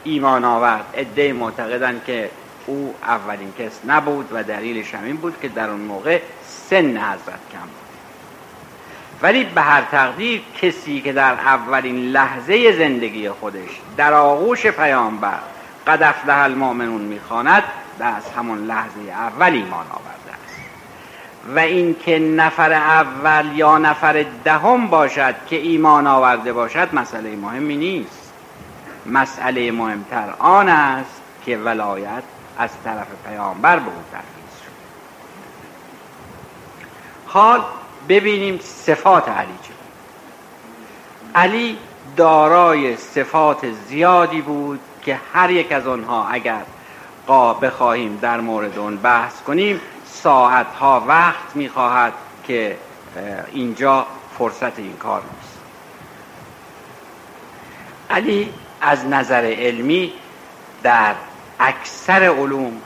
ایمان 0.03 0.45
آورد. 0.45 0.85
عده 0.97 1.33
معتقدند 1.33 2.03
که 2.05 2.29
او 2.65 2.95
اولین 3.03 3.53
کس 3.59 3.79
نبود 3.87 4.29
و 4.31 4.43
دلیلش 4.43 4.95
همین 4.95 5.15
بود 5.15 5.39
که 5.41 5.47
در 5.47 5.69
اون 5.69 5.79
موقع 5.79 6.21
سن 6.69 6.97
حضرت 6.97 7.39
کم 7.51 7.59
بود. 7.59 7.89
ولی 9.21 9.43
به 9.43 9.61
هر 9.61 9.81
تقدیر 9.81 10.41
کسی 10.61 11.01
که 11.01 11.13
در 11.13 11.33
اولین 11.33 12.11
لحظه 12.11 12.71
زندگی 12.77 13.29
خودش 13.29 13.69
در 13.97 14.13
آغوش 14.13 14.67
پیامبر 14.67 15.39
قد 15.87 16.03
افلح 16.03 16.43
المؤمنون 16.43 17.01
می‌خواند 17.01 17.63
از 18.05 18.23
همون 18.37 18.65
لحظه 18.65 18.99
اول 19.11 19.53
ایمان 19.53 19.85
آورده 19.91 20.31
است. 20.31 20.55
و 21.55 21.59
اینکه 21.59 22.19
نفر 22.19 22.73
اول 22.73 23.45
یا 23.55 23.77
نفر 23.77 24.25
دهم 24.43 24.87
باشد 24.87 25.35
که 25.47 25.55
ایمان 25.55 26.07
آورده 26.07 26.53
باشد 26.53 26.89
مسئله 26.93 27.35
مهمی 27.35 27.75
نیست. 27.75 28.33
مسئله 29.05 29.71
مهمتر 29.71 30.33
آن 30.39 30.69
است 30.69 31.21
که 31.45 31.57
ولایت 31.57 32.23
از 32.57 32.69
طرف 32.83 33.07
پیامبر 33.27 33.79
به 33.79 33.85
او 33.85 34.03
تفویض 34.11 34.61
شد. 34.63 34.71
حال 37.25 37.61
ببینیم 38.09 38.59
صفات 38.59 39.29
علی 39.29 39.53
چه 39.63 39.73
علی 41.35 41.77
دارای 42.17 42.97
صفات 42.97 43.71
زیادی 43.71 44.41
بود 44.41 44.79
که 45.01 45.19
هر 45.33 45.49
یک 45.49 45.71
از 45.71 45.87
آنها 45.87 46.27
اگر 46.27 46.61
بخواهیم 47.61 48.19
در 48.21 48.41
مورد 48.41 48.79
اون 48.79 48.97
بحث 48.97 49.41
کنیم. 49.41 49.81
ساعتها 50.05 51.05
وقت 51.07 51.55
می‌خواهد 51.55 52.13
که 52.43 52.77
اینجا 53.51 54.07
فرصت 54.37 54.79
این 54.79 54.93
کار 54.93 55.21
نیست. 55.21 55.59
علی 58.09 58.53
از 58.81 59.05
نظر 59.05 59.55
علمی 59.59 60.13
در 60.83 61.15
اکثر 61.59 62.23
علوم 62.23 62.81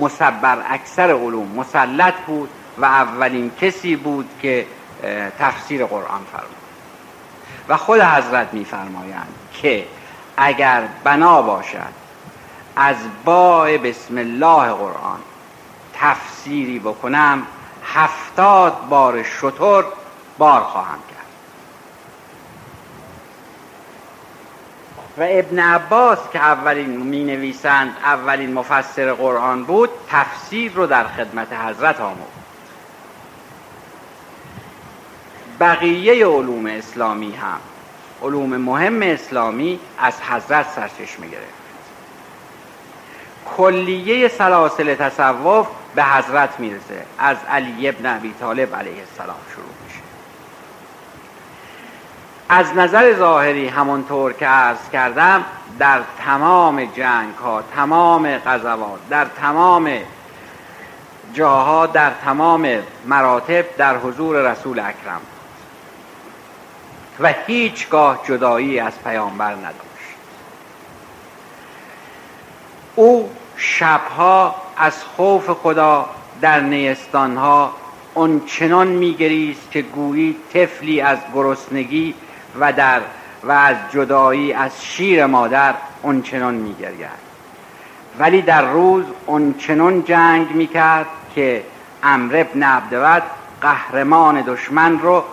مسبر 0.00 0.58
اکثر 0.68 1.10
علوم 1.10 1.48
مسلط 1.56 2.14
بود 2.26 2.48
و 2.78 2.84
اولین 2.84 3.50
کسی 3.60 3.96
بود 3.96 4.28
که 4.42 4.66
تفسیر 5.38 5.86
قرآن 5.86 6.20
فرمود. 6.32 6.56
و 7.68 7.76
خود 7.76 8.00
حضرت 8.00 8.54
میفرمایند 8.54 9.34
که 9.52 9.86
اگر 10.36 10.88
بنا 11.04 11.42
باشد 11.42 12.05
از 12.76 12.96
با 13.24 13.64
بسم 13.64 14.18
الله 14.18 14.72
قرآن. 14.72 15.20
تفسیری 15.94 16.78
بکنم 16.78 17.46
هفتاد 17.84 18.88
بار 18.88 19.22
شطور 19.22 19.84
بار 20.38 20.60
خواهم 20.60 20.98
کرد. 21.10 21.16
و 25.18 25.26
ابن 25.28 25.58
عباس 25.58 26.18
که 26.32 26.38
اولین 26.38 26.90
می 26.90 27.24
نویسند 27.24 27.96
اولین 28.04 28.52
مفسر 28.52 29.12
قرآن 29.12 29.64
بود 29.64 29.90
تفسیر 30.08 30.72
رو 30.72 30.86
در 30.86 31.08
خدمت 31.08 31.52
حضرت 31.52 32.00
آمود 32.00 32.32
بقیه 35.60 36.26
علوم 36.26 36.66
اسلامی 36.66 37.32
هم 37.32 37.60
علوم 38.22 38.56
مهم 38.56 39.02
اسلامی 39.02 39.80
از 39.98 40.14
حضرت 40.20 40.66
سرچشمه 40.68 41.28
گرفت. 41.28 41.65
کلیه 43.56 44.28
سلاسل 44.28 44.94
تصوف 44.94 45.66
به 45.94 46.04
حضرت 46.04 46.60
می‌رسه. 46.60 47.02
از 47.18 47.36
علی 47.50 47.88
ابن 47.88 48.16
ابی 48.16 48.34
طالب 48.40 48.76
علیه 48.76 49.00
السلام 49.00 49.36
شروع 49.54 49.66
میشه. 49.84 50.00
از 52.48 52.76
نظر 52.76 53.14
ظاهری 53.14 53.68
همانطور 53.68 54.32
که 54.32 54.46
عرض 54.46 54.90
کردم 54.92 55.44
در 55.78 56.00
تمام 56.24 56.84
جنگ 56.84 57.34
ها 57.34 57.62
تمام 57.74 58.38
غزوات 58.38 59.08
در 59.10 59.24
تمام 59.24 59.90
جاها 61.34 61.86
در 61.86 62.10
تمام 62.24 62.68
مراتب 63.06 63.76
در 63.76 63.96
حضور 63.96 64.50
رسول 64.50 64.78
اکرم. 64.78 65.20
و 67.20 67.34
هیچگاه 67.46 68.20
جدایی 68.24 68.80
از 68.80 68.92
پیامبر 69.04 69.52
نداشت 69.54 69.86
او 72.96 73.30
شبها 73.56 74.54
از 74.76 75.04
خوف 75.04 75.50
خدا 75.50 76.06
در 76.40 76.60
نیستانها 76.60 77.74
چنان 78.46 78.86
میگریست 78.86 79.70
که 79.70 79.82
گویی 79.82 80.36
طفلی 80.52 81.00
از 81.00 81.18
گرسنگی 81.34 82.14
و 82.60 82.72
در 82.72 83.00
و 83.44 83.52
از 83.52 83.76
جدایی 83.92 84.52
از 84.52 84.84
شیر 84.84 85.26
مادر 85.26 85.74
چنان 86.22 86.54
میگرید. 86.54 87.26
ولی 88.18 88.42
در 88.42 88.70
روز 88.70 89.04
چنان 89.58 90.04
جنگ 90.04 90.50
می‌کرد 90.50 91.06
که 91.34 91.62
امر 92.02 92.36
ابن 92.36 92.62
عبدود 92.62 93.22
قهرمان 93.60 94.40
دشمن 94.40 94.98
رو 94.98 95.24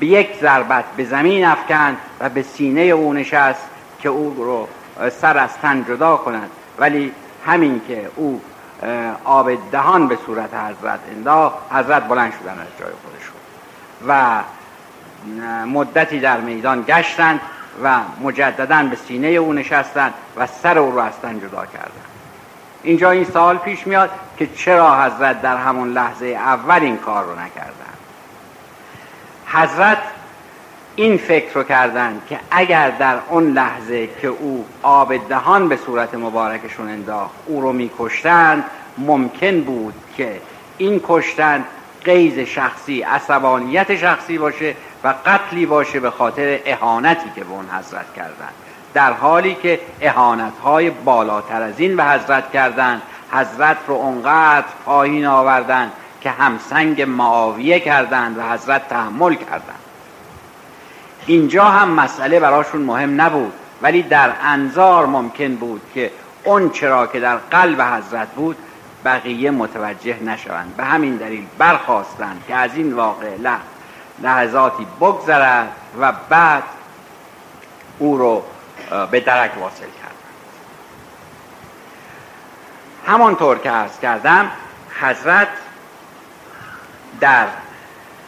به 0.00 0.06
یک 0.06 0.28
ضربت 0.40 0.84
به 0.96 1.04
زمین 1.04 1.44
افکند 1.44 1.96
و 2.20 2.28
به 2.28 2.42
سینه 2.42 2.80
او 2.80 3.12
نشست 3.12 3.62
که 4.00 4.08
او 4.08 4.34
رو 4.38 4.68
سر 5.10 5.38
از 5.38 5.58
تن 5.62 5.84
جدا 5.88 6.16
کند. 6.16 6.50
ولی 6.78 7.12
همین 7.46 7.80
که 7.88 8.10
او 8.16 8.40
آب 9.24 9.70
دهان 9.70 10.08
به 10.08 10.18
صورت 10.26 10.54
حضرت 10.54 11.00
اندا 11.10 11.54
حضرت 11.70 12.08
بلند 12.08 12.32
شدن 12.32 12.52
از 12.52 12.78
جای 12.78 12.92
خودشون 13.02 13.40
و 14.08 14.42
مدتی 15.66 16.20
در 16.20 16.40
میدان 16.40 16.84
گشتند 16.88 17.40
و 17.84 18.00
مجددا 18.20 18.82
به 18.82 18.96
سینه 18.96 19.28
او 19.28 19.52
نشستند 19.52 20.14
و 20.36 20.46
سر 20.46 20.78
او 20.78 20.92
رو 20.92 20.98
از 20.98 21.12
جدا 21.22 21.66
کردند 21.66 22.04
اینجا 22.82 23.10
این 23.10 23.24
سال 23.24 23.58
پیش 23.58 23.86
میاد 23.86 24.10
که 24.36 24.46
چرا 24.46 25.02
حضرت 25.04 25.42
در 25.42 25.56
همون 25.56 25.92
لحظه 25.92 26.26
اول 26.26 26.78
این 26.82 26.96
کار 26.96 27.24
رو 27.24 27.32
نکردند 27.32 27.98
حضرت 29.46 29.98
این 31.00 31.16
فکر 31.16 31.54
رو 31.54 31.62
کردن 31.62 32.20
که 32.28 32.38
اگر 32.50 32.90
در 32.90 33.18
اون 33.28 33.52
لحظه 33.52 34.08
که 34.22 34.28
او 34.28 34.64
آب 34.82 35.28
دهان 35.28 35.68
به 35.68 35.76
صورت 35.76 36.14
مبارکشون 36.14 36.88
انداخت 36.88 37.34
او 37.46 37.60
رو 37.60 37.72
میکشتند 37.72 38.64
ممکن 38.98 39.60
بود 39.60 39.94
که 40.16 40.40
این 40.78 41.00
کشتن 41.08 41.64
قیز 42.04 42.38
شخصی 42.38 43.02
عصبانیت 43.02 43.96
شخصی 43.96 44.38
باشه 44.38 44.74
و 45.04 45.14
قتلی 45.26 45.66
باشه 45.66 46.00
به 46.00 46.10
خاطر 46.10 46.58
اهانتی 46.66 47.30
که 47.34 47.44
به 47.44 47.50
اون 47.50 47.68
حضرت 47.78 48.14
کردند 48.16 48.54
در 48.94 49.12
حالی 49.12 49.54
که 49.62 49.80
اهانت 50.00 50.58
های 50.64 50.90
بالاتر 50.90 51.62
از 51.62 51.80
این 51.80 51.96
به 51.96 52.04
حضرت 52.04 52.52
کردند 52.52 53.02
حضرت 53.32 53.76
رو 53.86 53.94
اونقدر 53.94 54.66
پایین 54.84 55.26
آوردند 55.26 55.92
که 56.20 56.30
همسنگ 56.30 57.02
معاویه 57.02 57.80
کردند 57.80 58.38
و 58.38 58.42
حضرت 58.42 58.88
تحمل 58.88 59.34
کردند 59.34 59.79
اینجا 61.26 61.64
هم 61.64 61.90
مسئله 61.90 62.40
براشون 62.40 62.82
مهم 62.82 63.20
نبود 63.20 63.52
ولی 63.82 64.02
در 64.02 64.32
انظار 64.42 65.06
ممکن 65.06 65.54
بود 65.54 65.82
که 65.94 66.10
اون 66.44 66.70
چرا 66.70 67.06
که 67.06 67.20
در 67.20 67.36
قلب 67.36 67.82
حضرت 67.82 68.28
بود 68.28 68.56
بقیه 69.04 69.50
متوجه 69.50 70.22
نشوند. 70.22 70.76
به 70.76 70.84
همین 70.84 71.16
دلیل 71.16 71.46
برخواستند 71.58 72.44
که 72.48 72.54
از 72.54 72.74
این 72.74 72.92
واقع 72.92 73.36
لحظاتی 74.22 74.86
بگذرد 75.00 75.68
و 76.00 76.12
بعد 76.28 76.62
او 77.98 78.18
رو 78.18 78.42
به 79.10 79.20
درک 79.20 79.58
واصل 79.58 79.78
کردند. 79.78 80.10
همانطور 83.06 83.58
که 83.58 83.70
عرض 83.70 83.98
کردم 84.00 84.50
حضرت 85.00 85.48
در 87.20 87.46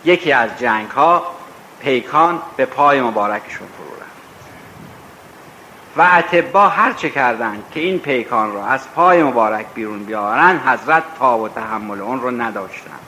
یکی 0.04 0.32
از 0.32 0.50
جنگ 0.58 0.90
ها 0.90 1.26
پیکان 1.82 2.42
به 2.56 2.64
پای 2.64 3.00
مبارکشون 3.00 3.68
فرو 3.68 3.94
رفت. 4.00 4.12
و 5.96 6.18
اتبا 6.18 6.68
هر 6.68 6.92
چه 6.92 7.10
کردند 7.10 7.64
که 7.74 7.80
این 7.80 7.98
پیکان 7.98 8.52
را 8.52 8.66
از 8.66 8.92
پای 8.94 9.22
مبارک 9.22 9.66
بیرون 9.74 10.04
بیارن 10.04 10.58
حضرت 10.58 11.02
تا 11.18 11.38
و 11.38 11.48
تحمل 11.48 12.00
اون 12.00 12.20
رو 12.20 12.30
نداشتن 12.30 12.98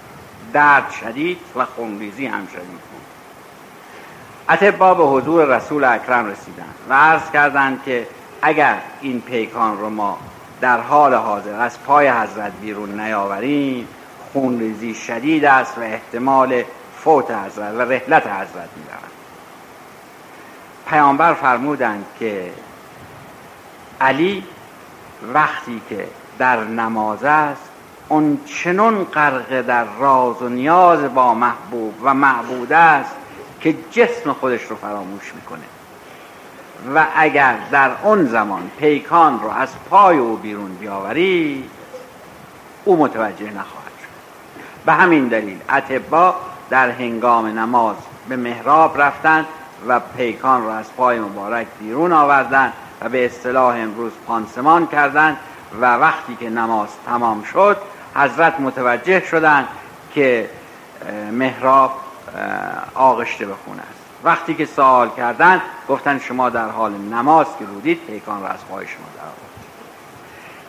درد 0.53 0.91
شدید 0.91 1.39
و 1.57 1.65
خونریزی 1.65 2.27
هم 2.27 2.47
شدید 2.47 2.67
بود. 2.67 3.03
اتبا 4.51 4.95
به 4.95 5.05
حضور 5.05 5.57
رسول 5.57 5.85
اکرم 5.85 6.27
رسیدند 6.27 6.75
و 6.89 6.95
عرض 6.95 7.31
کردند 7.31 7.83
که 7.85 8.07
اگر 8.43 8.79
این 9.01 9.21
پیکان 9.21 9.79
رو 9.79 9.91
ما 9.91 10.19
در 10.61 10.81
حال 10.81 11.15
حاضر 11.15 11.61
از 11.61 11.83
پای 11.83 12.09
حضرت 12.09 12.53
بیرون 12.61 13.01
نیاوریم 13.01 13.89
خونریزی 14.33 14.95
شدید 14.95 15.45
است 15.45 15.79
و 15.79 15.81
احتمال 15.81 16.65
فوت 17.05 17.31
حضرت 17.31 17.75
و 17.75 17.81
رحلت 17.81 18.27
حضرت 18.27 18.69
می 18.77 18.85
پیامبر 20.87 21.35
فرمودند 21.35 22.05
که 22.19 22.53
علی 24.01 24.45
وقتی 25.35 25.83
که 25.89 26.07
در 26.39 26.65
نماز 26.65 27.25
است 27.25 27.63
اون 28.09 28.41
چنون 28.47 29.05
غرق 29.05 29.61
در 29.61 29.85
راز 29.85 30.43
و 30.43 30.49
نیاز 30.49 31.15
با 31.15 31.35
محبوب 31.35 31.95
و 32.03 32.15
معبود 32.15 32.73
است 32.73 33.15
که 33.61 33.75
جسم 33.91 34.33
خودش 34.33 34.63
رو 34.63 34.77
فراموش 34.77 35.33
می‌کنه. 35.35 35.65
و 36.95 37.07
اگر 37.17 37.57
در 37.71 37.91
اون 38.03 38.27
زمان 38.27 38.71
پیکان 38.79 39.41
رو 39.41 39.51
از 39.51 39.69
پای 39.91 40.19
او 40.19 40.37
بیرون 40.37 40.75
بیاوری 40.75 41.71
او 42.85 42.97
متوجه 42.97 43.47
نخواهد 43.47 43.93
شد. 44.03 44.09
به 44.87 44.93
همین 44.93 45.29
دلیل 45.29 45.59
اتبا 45.71 46.37
در 46.75 46.91
هنگام 46.91 47.47
نماز 47.47 47.97
به 48.29 48.37
محراب 48.37 49.01
رفتند 49.01 49.47
و 49.89 50.01
پیکان 50.01 50.65
را 50.65 50.75
از 50.75 50.85
پای 50.97 51.21
مبارک 51.21 51.67
بیرون 51.81 52.13
آوردند 52.13 52.73
و 53.01 53.09
به 53.09 53.27
اصطلاح 53.27 53.77
امروز 53.77 54.13
پانسمان 54.27 54.87
کردند 54.87 55.37
و 55.81 55.97
وقتی 55.97 56.37
که 56.41 56.51
نماز 56.51 56.89
تمام 57.07 57.43
شد 57.43 57.77
حضرت 58.15 58.61
متوجه 58.61 59.25
شدند 59.27 59.69
که 60.15 60.51
محراب 61.33 61.93
آغشته 62.95 63.47
به 63.47 63.55
خونه 63.65 63.83
است. 63.83 64.01
وقتی 64.25 64.55
که 64.55 64.67
سوال 64.67 65.11
کردند 65.17 65.61
گفتن 65.89 66.19
شما 66.19 66.51
در 66.51 66.69
حال 66.69 66.93
نماز 66.93 67.47
که 67.59 67.65
رودید 67.65 68.01
پیکان 68.07 68.43
را 68.43 68.49
از 68.49 68.61
پای 68.71 68.87
شما 68.87 69.07
در 69.17 69.45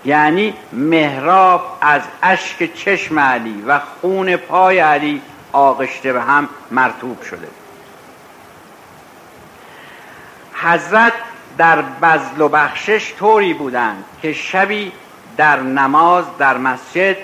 یعنی 0.10 0.54
محراب 0.74 1.78
از 1.82 2.02
اشک 2.24 2.74
چشم 2.74 3.20
علی 3.20 3.64
و 3.68 3.80
خون 3.80 4.36
پای 4.36 4.80
علی 4.80 5.22
آغشته 5.56 6.14
به 6.14 6.22
هم 6.22 6.50
مرتوب 6.72 7.22
شده. 7.22 7.48
حضرت 10.54 11.14
در 11.58 11.82
بزل 11.82 12.42
و 12.42 12.50
بخشش 12.50 13.14
طوری 13.20 13.54
بودند 13.54 14.06
که 14.22 14.34
شبی 14.34 14.92
در 15.38 15.60
نماز 15.60 16.26
در 16.38 16.58
مسجد 16.58 17.18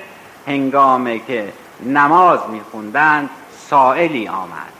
هنگامه 0.47 1.19
که 1.19 1.53
نماز 1.85 2.39
میخوندند 2.49 3.29
سائلی 3.69 4.27
آمد 4.27 4.71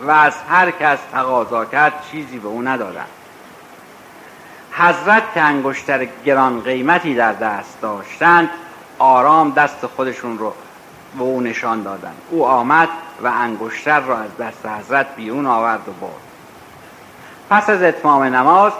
و 0.00 0.10
از 0.10 0.34
هر 0.50 0.70
کس 0.70 0.98
تقاضا 1.12 1.64
کرد 1.64 1.92
چیزی 2.12 2.38
به 2.38 2.48
او 2.48 2.62
ندادند. 2.62 3.08
حضرت 4.72 5.22
که 5.34 5.40
انگشتر 5.40 6.08
گران 6.24 6.60
قیمتی 6.60 7.14
در 7.14 7.32
دست 7.32 7.80
داشتند 7.82 8.50
آرام 8.98 9.50
دست 9.50 9.86
خودشون 9.86 10.38
رو 10.38 10.52
به 11.16 11.22
او 11.22 11.40
نشان 11.40 11.82
دادند 11.82 12.16
او 12.30 12.46
آمد 12.46 12.88
و 13.22 13.26
انگشتر 13.26 14.00
را 14.00 14.18
از 14.18 14.36
دست 14.36 14.66
حضرت 14.66 15.16
بیرون 15.16 15.46
آورد 15.46 15.88
و 15.88 15.92
برد. 15.92 16.12
پس 17.50 17.70
از 17.70 17.82
اتمام 17.82 18.22
نماز 18.22 18.72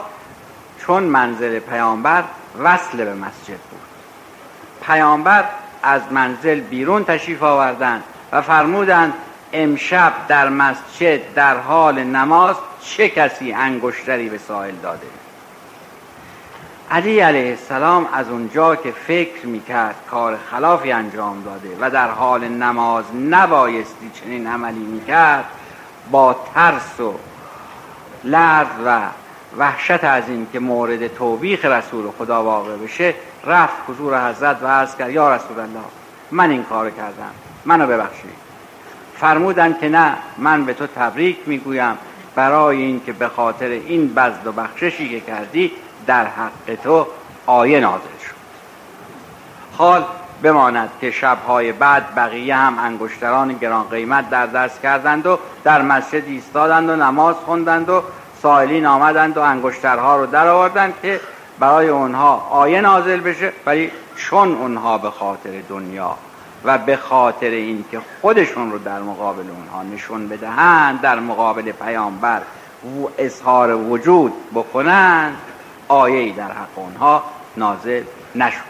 چون 0.79 1.03
منزل 1.03 1.59
پیامبر 1.59 2.23
وصل 2.59 3.05
به 3.05 3.13
مسجد 3.13 3.59
بود. 3.71 3.79
پیامبر 4.81 5.45
از 5.83 6.01
منزل 6.11 6.59
بیرون 6.59 7.03
تشریف 7.03 7.43
آوردند 7.43 8.03
و 8.31 8.41
فرمودند 8.41 9.13
امشب 9.53 10.13
در 10.27 10.49
مسجد 10.49 11.33
در 11.33 11.57
حال 11.57 12.03
نماز 12.03 12.55
چه 12.81 13.09
کسی 13.09 13.53
انگشتری 13.53 14.29
به 14.29 14.37
سائل 14.37 14.75
داده؟ 14.75 15.07
علی 16.91 17.19
علیه 17.19 17.49
السلام 17.49 18.07
از 18.13 18.29
اونجا 18.29 18.75
که 18.75 18.91
فکر 18.91 19.45
می‌کرد 19.45 19.95
کار 20.11 20.37
خلافی 20.51 20.91
انجام 20.91 21.43
داده 21.43 21.77
و 21.81 21.89
در 21.89 22.07
حال 22.07 22.47
نماز 22.47 23.05
نبایستی 23.29 24.11
چنین 24.13 24.47
عملی 24.47 24.79
می‌کرد 24.79 25.45
با 26.11 26.35
ترس 26.53 26.99
و 26.99 27.13
لرز 28.23 28.67
و 28.85 29.01
وحشت 29.57 30.03
از 30.03 30.23
این 30.27 30.47
که 30.53 30.59
مورد 30.59 31.07
توبیخ 31.07 31.65
رسول 31.65 32.11
خدا 32.17 32.43
واقع 32.43 32.75
بشه 32.75 33.13
رفت 33.45 33.77
حضور 33.87 34.29
حضرت 34.29 34.63
و 34.63 34.67
عرض 34.67 34.95
کرد 34.95 35.11
یا 35.11 35.35
رسول 35.35 35.59
الله 35.59 35.85
من 36.31 36.49
این 36.49 36.63
کار 36.63 36.89
کردم 36.89 37.31
منو 37.65 37.87
ببخشید. 37.87 38.49
فرمودند 39.17 39.79
که 39.79 39.89
نه 39.89 40.13
من 40.37 40.65
به 40.65 40.73
تو 40.73 40.87
تبریک 40.87 41.37
می‌گویم 41.45 41.97
برای 42.35 42.77
اینکه 42.81 43.13
به 43.13 43.27
خاطر 43.27 43.67
این 43.67 44.13
بزد 44.13 44.47
و 44.47 44.51
بخششی 44.51 45.09
که 45.09 45.19
کردی 45.19 45.71
در 46.09 46.25
حق 46.25 46.75
تو 46.83 47.07
آیه 47.45 47.79
نازل 47.79 48.17
شد. 48.27 48.35
حال 49.77 50.05
بماند 50.43 50.89
که 51.01 51.11
شبهای 51.11 51.71
بعد 51.71 52.15
بقیه 52.15 52.55
هم 52.55 52.79
انگشتران 52.79 53.53
گران 53.53 53.83
قیمت 53.83 54.29
در 54.29 54.45
دست 54.45 54.81
کردند 54.81 55.25
و 55.25 55.39
در 55.63 55.81
مسجد 55.81 56.23
ایستادند 56.27 56.89
و 56.89 56.95
نماز 56.95 57.35
خوندند 57.35 57.89
و 57.89 58.03
سائلین 58.41 58.85
آمدند 58.85 59.37
و 59.37 59.41
انگشترها 59.41 60.17
رو 60.17 60.25
در 60.25 60.47
آوردند 60.47 60.93
که 61.01 61.19
برای 61.59 61.87
اونها 61.87 62.47
آیه 62.49 62.81
نازل 62.81 63.19
بشه 63.19 63.51
ولی 63.65 63.91
چون 64.15 64.55
اونها 64.55 64.97
به 64.97 65.09
خاطر 65.09 65.61
دنیا 65.69 66.15
و 66.65 66.77
به 66.77 66.97
خاطر 66.97 67.49
اینکه 67.49 68.01
خودشون 68.21 68.71
رو 68.71 68.77
در 68.77 68.99
مقابل 68.99 69.45
اونها 69.49 69.83
نشون 69.95 70.27
بدهند 70.27 71.01
در 71.01 71.19
مقابل 71.19 71.71
پیامبر 71.71 72.41
و 72.83 73.07
اظهار 73.17 73.75
وجود 73.75 74.33
بکنند 74.53 75.37
آیه 75.89 76.33
در 76.33 76.51
حق 76.51 76.67
اونها 76.75 77.23
نازل 77.57 78.03
نشد. 78.35 78.69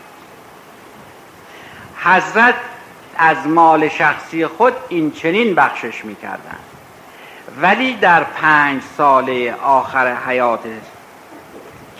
حضرت 2.03 2.55
از 3.17 3.47
مال 3.47 3.89
شخصی 3.89 4.47
خود 4.47 4.73
این 4.89 5.11
چنین 5.11 5.55
بخشش 5.55 6.05
می‌کردند. 6.05 6.63
ولی 7.61 7.95
در 7.95 8.23
پنج 8.23 8.81
ساله 8.97 9.55
آخر 9.63 10.15
حیات 10.15 10.59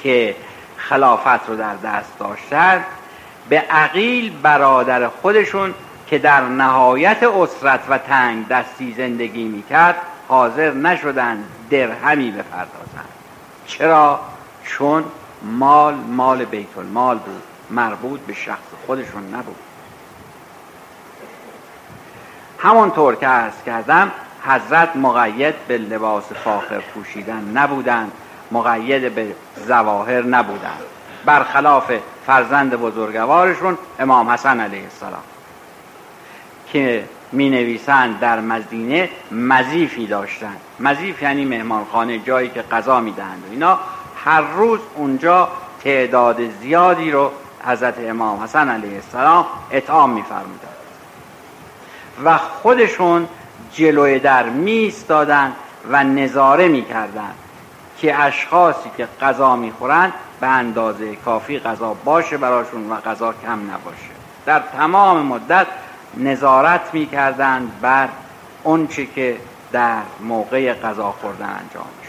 که 0.04 0.36
خلافت 0.78 1.50
رو 1.50 1.56
در 1.56 1.76
دست 1.76 2.20
داشتند 2.20 2.86
به 3.50 3.60
عقیل 3.60 4.38
برادر 4.42 5.08
خودشون 5.08 5.74
که 6.08 6.18
در 6.18 6.42
نهایت 6.42 7.24
اسرت 7.24 7.80
و 7.90 7.98
تنگ 7.98 8.48
دستی 8.48 8.94
زندگی 8.98 9.44
می‌کرد 9.44 9.96
حاضر 10.28 10.72
نشدند 10.74 11.44
درهمی 11.70 12.32
بپردازند. 12.32 13.10
چرا؟ 13.68 14.20
چون 14.70 15.04
مال 15.42 15.96
مال 15.96 16.46
بیت 16.46 16.78
المال 16.78 17.18
بود. 17.18 17.44
مربوط 17.70 18.20
به 18.20 18.34
شخص 18.34 18.68
خودشون 18.86 19.36
نبود. 19.36 19.56
همانطور 22.60 23.16
که 23.16 23.28
عرض 23.28 23.64
کردم 23.66 24.12
حضرت 24.44 24.96
مقید 24.96 25.56
به 25.68 25.78
لباس 25.78 26.24
فاخر 26.44 26.80
پوشیدن 26.80 27.52
نبودند. 27.54 28.12
مقید 28.52 29.16
به 29.16 29.36
زواهر 29.68 30.22
نبودند. 30.22 30.82
برخلاف 31.26 31.92
فرزند 32.26 32.76
بزرگوارشون 32.76 33.78
امام 34.00 34.30
حسن 34.30 34.60
علیه 34.60 34.84
السلام. 34.84 35.24
که 36.68 37.04
می 37.32 37.50
نویسند 37.50 38.20
در 38.20 38.40
مدینه 38.40 39.10
مزیفی 39.32 40.08
داشتند. 40.08 40.58
مزیف 40.80 41.24
یعنی 41.24 41.46
مهمانخانه 41.46 42.20
جایی 42.20 42.50
که 42.50 42.62
غذا 42.62 43.00
می 43.00 43.12
دهند 43.12 43.44
و 43.48 43.52
اینا. 43.52 43.80
هر 44.26 44.42
روز 44.42 44.80
اونجا 44.96 45.50
تعداد 45.84 46.50
زیادی 46.50 47.12
رو 47.12 47.32
حضرت 47.66 48.00
امام 48.00 48.44
حسن 48.44 48.70
علیه 48.70 48.96
السلام 48.96 49.46
اطعام 49.72 50.10
می 50.10 50.24
فرمودند 50.24 50.80
و 52.26 52.38
خودشون 52.38 53.28
جلوی 53.74 54.20
در 54.20 54.50
می 54.50 54.94
و 55.92 56.04
نظاره 56.04 56.68
می 56.68 56.86
کردن 56.86 57.32
که 57.98 58.20
اشخاصی 58.20 58.90
که 58.98 59.08
غذا 59.22 59.56
می‌خورند 59.56 60.14
به 60.42 60.48
اندازه 60.48 61.16
کافی 61.16 61.60
غذا 61.60 61.94
باشه 61.94 62.38
براشون 62.38 62.92
و 62.92 62.96
غذا 62.96 63.34
کم 63.34 63.72
نباشه. 63.72 64.10
در 64.46 64.60
تمام 64.60 65.26
مدت 65.26 65.68
نظارت 66.18 66.94
می‌کردند 66.94 67.72
بر 67.82 68.10
اونچه 68.64 69.06
که 69.06 69.38
در 69.72 70.02
موقع 70.20 70.74
غذا 70.74 71.12
خوردن 71.12 71.46
انجام 71.46 71.90
شد 72.04 72.09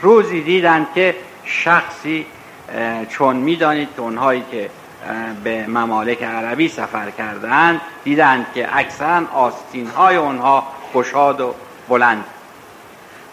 روزی 0.00 0.42
دیدند 0.42 0.86
که 0.94 1.16
شخصی 1.44 2.26
چون 3.08 3.36
می‌دانید 3.36 3.88
که 3.96 4.02
اونهایی 4.02 4.44
که 4.50 4.70
به 5.44 5.66
ممالک 5.66 6.22
عربی 6.22 6.68
سفر 6.68 7.10
کردند 7.10 7.80
دیدند 8.04 8.46
که 8.54 8.76
اکثرا 8.76 9.22
آستین 9.32 9.86
های 9.86 10.16
اونها 10.16 10.66
گشاد 10.94 11.40
و 11.40 11.54
بلند. 11.88 12.24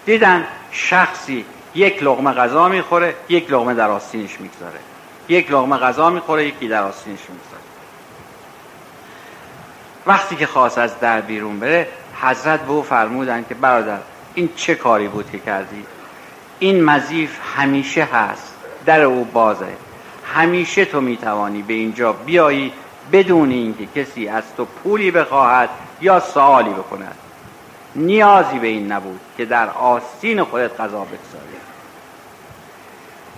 دیدن 0.06 0.48
شخصی 0.72 1.46
یک 1.76 2.04
لغمه 2.04 2.32
غذا 2.32 2.68
می‌خوره 2.68 3.16
یک 3.30 3.52
لغمه 3.52 3.74
در 3.74 3.90
آستینش 3.90 4.40
می‌گذاره. 4.40 4.80
یک 5.28 5.52
لغمه 5.52 5.78
غذا 5.78 6.10
می‌خوره 6.10 6.46
یکی 6.48 6.68
در 6.68 6.84
آستینش 6.84 7.20
می‌گذاره. 7.20 7.64
وقتی 10.06 10.36
که 10.36 10.46
خواست 10.48 10.78
از 10.78 11.00
در 11.00 11.22
بیرون 11.22 11.60
بره 11.60 11.88
حضرت 12.22 12.62
به 12.62 12.72
او 12.72 12.84
فرمودن 12.84 13.46
که 13.50 13.56
برادر 13.56 13.98
این 14.34 14.50
چه 14.56 14.76
کاری 14.76 15.08
بود 15.08 15.32
که 15.32 15.40
کردی؟ 15.40 15.86
این 16.64 16.84
مزیف 16.84 17.40
همیشه 17.56 18.04
هست. 18.04 18.54
در 18.86 19.02
او 19.02 19.24
بازه. 19.24 19.68
همیشه 20.34 20.86
تو 20.86 21.02
می‌توانی 21.02 21.62
به 21.62 21.74
اینجا 21.74 22.14
بیایی 22.14 22.74
بدون 23.12 23.52
اینکه 23.52 23.86
کسی 23.86 24.28
از 24.28 24.44
تو 24.58 24.66
پولی 24.66 25.12
بخواهد 25.12 25.70
یا 26.02 26.20
سوالی 26.20 26.70
بکند. 26.70 27.16
نیازی 27.96 28.60
به 28.60 28.68
این 28.68 28.92
نبود 28.92 29.20
که 29.38 29.46
در 29.46 29.70
آستین 29.70 30.44
خودت 30.44 30.80
غذا 30.80 31.00
بگذاری. 31.00 31.58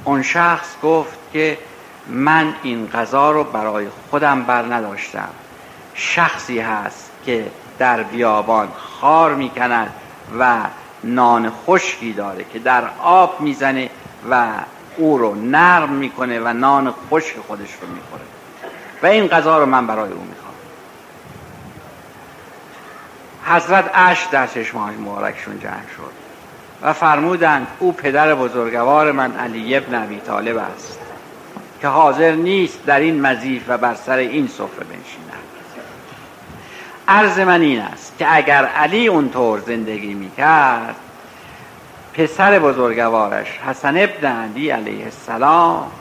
اون 0.03 0.21
شخص 0.21 0.67
گفت 0.83 1.17
که 1.33 1.57
من 2.07 2.53
این 2.63 2.89
غذا 2.93 3.31
رو 3.31 3.43
برای 3.43 3.87
خودم 4.09 4.43
بر 4.43 4.61
نداشتم. 4.61 5.29
شخصی 5.93 6.59
هست 6.59 7.11
که 7.25 7.45
در 7.79 8.03
بیابان 8.03 8.67
خار 9.01 9.35
می‌کند 9.35 9.93
و 10.39 10.55
نان 11.05 11.51
خشکی 11.65 12.13
داره 12.13 12.45
که 12.53 12.59
در 12.59 12.83
آب 13.03 13.41
می‌زنه 13.41 13.89
و 14.31 14.47
او 14.97 15.17
رو 15.17 15.35
نرم 15.35 15.89
می‌کنه 15.89 16.39
و 16.39 16.53
نان 16.53 16.93
خشک 17.11 17.35
خودش 17.47 17.69
رو 17.81 17.87
می‌خوره. 17.87 18.21
و 19.03 19.05
این 19.05 19.27
غذا 19.27 19.59
رو 19.59 19.65
من 19.65 19.87
برای 19.87 20.11
او 20.11 20.21
می‌خوام. 20.21 20.55
حضرت 23.45 23.91
اش 23.93 24.25
در 24.31 24.47
چشمهای 24.47 24.95
مبارکشون 24.95 25.59
جمع 25.59 25.87
شد 25.97 26.11
و 26.81 26.93
فرمودند 26.93 27.67
او 27.79 27.91
پدر 27.91 28.35
بزرگوار 28.35 29.11
من 29.11 29.35
علی 29.37 29.75
ابن 29.75 30.03
ابی 30.03 30.19
طالب 30.19 30.57
است 30.57 30.99
که 31.81 31.87
حاضر 31.87 32.31
نیست 32.31 32.85
در 32.85 32.99
این 32.99 33.21
مزیف 33.21 33.63
و 33.67 33.77
بر 33.77 33.95
سر 33.95 34.17
این 34.17 34.47
سفره 34.47 34.85
بنشیند. 34.85 35.54
عرض 37.07 37.39
من 37.39 37.61
این 37.61 37.81
است 37.81 38.17
که 38.17 38.35
اگر 38.35 38.65
علی 38.65 39.07
اونطور 39.07 39.59
زندگی 39.59 40.13
می‌کرد 40.13 40.95
پسر 42.13 42.59
بزرگوارش 42.59 43.47
حسن 43.67 43.97
ابن 43.97 44.27
علی 44.27 44.69
علیه 44.69 45.03
السلام 45.03 45.91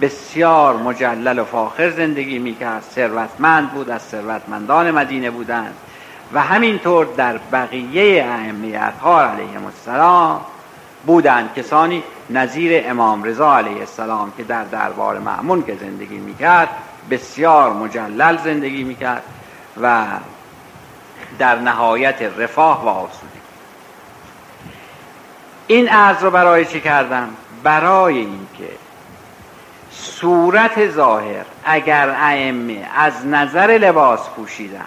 بسیار 0.00 0.76
مجلل 0.76 1.38
و 1.38 1.44
فاخر 1.44 1.90
زندگی 1.90 2.38
می‌کرد. 2.38 2.82
ثروتمند 2.82 3.70
بود 3.70 3.90
از 3.90 4.02
ثروتمندان 4.02 4.90
مدینه 4.90 5.30
بودند 5.30 5.74
و 6.32 6.40
همینطور 6.40 7.06
در 7.16 7.38
بقیه 7.52 8.24
اهمیت 8.24 8.92
ها 9.02 9.22
علیه 9.22 9.64
السلام 9.66 10.40
بودند. 11.06 11.54
کسانی 11.54 12.02
نظیر 12.30 12.82
امام 12.86 13.24
رضا 13.24 13.56
علیه 13.56 13.80
السلام 13.80 14.32
که 14.36 14.44
در 14.44 14.64
دربار 14.64 15.18
معمون 15.18 15.62
که 15.62 15.76
زندگی 15.80 16.18
می‌کرد 16.18 16.68
بسیار 17.10 17.72
مجلل 17.72 18.36
زندگی 18.36 18.84
می‌کرد 18.84 19.22
و 19.82 20.06
در 21.40 21.58
نهایت 21.58 22.22
رفاه 22.22 22.84
و 22.84 22.88
آسودگی. 22.88 23.40
این 25.66 25.88
عرض 25.88 26.22
رو 26.22 26.30
برای 26.30 26.64
چی 26.64 26.80
کردم؟ 26.80 27.28
برای 27.62 28.18
اینکه 28.18 28.68
صورت 29.90 30.90
ظاهر 30.90 31.44
اگر 31.64 32.08
ائمه 32.08 32.88
از 32.96 33.26
نظر 33.26 33.66
لباس 33.66 34.28
پوشیدن 34.28 34.86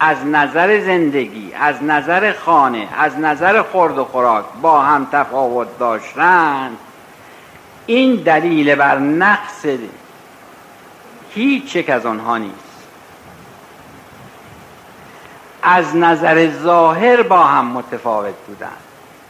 از 0.00 0.26
نظر 0.26 0.80
زندگی 0.80 1.52
از 1.60 1.82
نظر 1.82 2.32
خانه 2.32 2.88
از 2.98 3.18
نظر 3.18 3.62
خورد 3.62 3.98
و 3.98 4.04
خوراک 4.04 4.44
با 4.62 4.82
هم 4.82 5.06
تفاوت 5.12 5.78
داشتن 5.78 6.70
این 7.86 8.16
دلیل 8.16 8.74
بر 8.74 8.98
نقص 8.98 9.66
هیچ 11.34 11.76
یک 11.76 11.90
از 11.90 12.06
آنها 12.06 12.38
نیست. 12.38 12.69
از 15.62 15.96
نظر 15.96 16.50
ظاهر 16.62 17.22
با 17.22 17.44
هم 17.44 17.66
متفاوت 17.66 18.34
بودند 18.46 18.78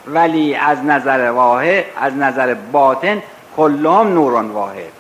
ولی 0.07 0.55
از 0.55 0.85
نظر 0.85 1.31
واحد 1.31 1.85
از 2.01 2.15
نظر 2.15 2.55
باطن 2.55 3.23
کلهم 3.57 4.15
نوران 4.15 4.51
واحد. 4.51 4.93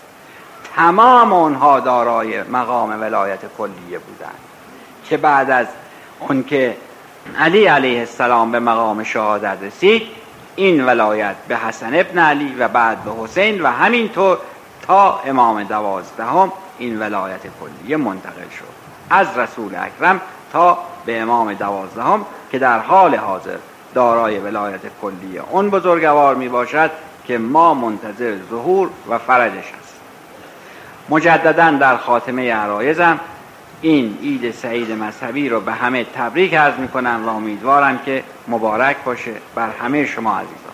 تمام 0.77 1.33
اونها 1.33 1.81
دارای 1.81 2.43
مقام 2.43 3.01
ولایت 3.01 3.41
کلیه 3.59 3.99
بودند 3.99 4.39
که 5.05 5.17
بعد 5.17 5.51
از 5.51 5.67
اون 6.21 6.45
که 6.45 6.77
علی 7.39 7.67
علیه 7.67 8.01
السلام 8.01 8.53
به 8.53 8.61
مقام 8.61 9.05
شهادت 9.05 9.57
رسید 9.63 10.03
این 10.57 10.87
ولایت 10.87 11.37
به 11.49 11.57
حسن 11.57 11.91
ابن 11.95 12.19
علی 12.19 12.55
و 12.59 12.69
بعد 12.69 13.05
به 13.05 13.11
حسین 13.23 13.63
و 13.63 13.67
همینطور 13.67 14.39
تا 14.87 15.21
امام 15.27 15.63
دوازدهم 15.63 16.53
این 16.79 17.01
ولایت 17.01 17.41
کلیه 17.61 17.97
منتقل 17.97 18.49
شد. 18.59 18.81
از 19.11 19.39
رسول 19.39 19.73
اکرم 19.75 20.21
تا 20.53 20.79
به 21.07 21.21
امام 21.21 21.55
دوازدهم 21.55 22.27
که 22.53 22.59
در 22.59 22.79
حال 22.79 23.15
حاضر 23.15 23.57
دارای 23.95 24.39
ولایت 24.39 24.81
کلیه 25.03 25.43
اون 25.51 25.71
بزرگوار 25.71 26.35
می 26.35 26.49
باشد 26.49 26.91
که 27.25 27.39
ما 27.39 27.75
منتظر 27.75 28.37
ظهور 28.51 28.91
و 29.09 29.19
فرجش 29.19 29.65
هست 29.81 29.95
مجددا 31.09 31.71
در 31.71 31.97
خاتمه 31.97 32.53
عرایزم 32.53 33.21
این 33.83 34.19
عید 34.23 34.55
سعید 34.55 34.93
مذهبی 34.93 35.49
رو 35.49 35.61
به 35.61 35.73
همه 35.73 36.05
تبریک 36.05 36.55
عرض 36.55 36.75
می 36.75 36.89
کنم 36.89 37.23
و 37.27 37.29
امیدوارم 37.29 37.99
که 37.99 38.25
مبارک 38.49 38.97
باشه 39.05 39.33
بر 39.55 39.71
همه 39.71 40.07
شما 40.07 40.39
عزیزان. 40.39 40.71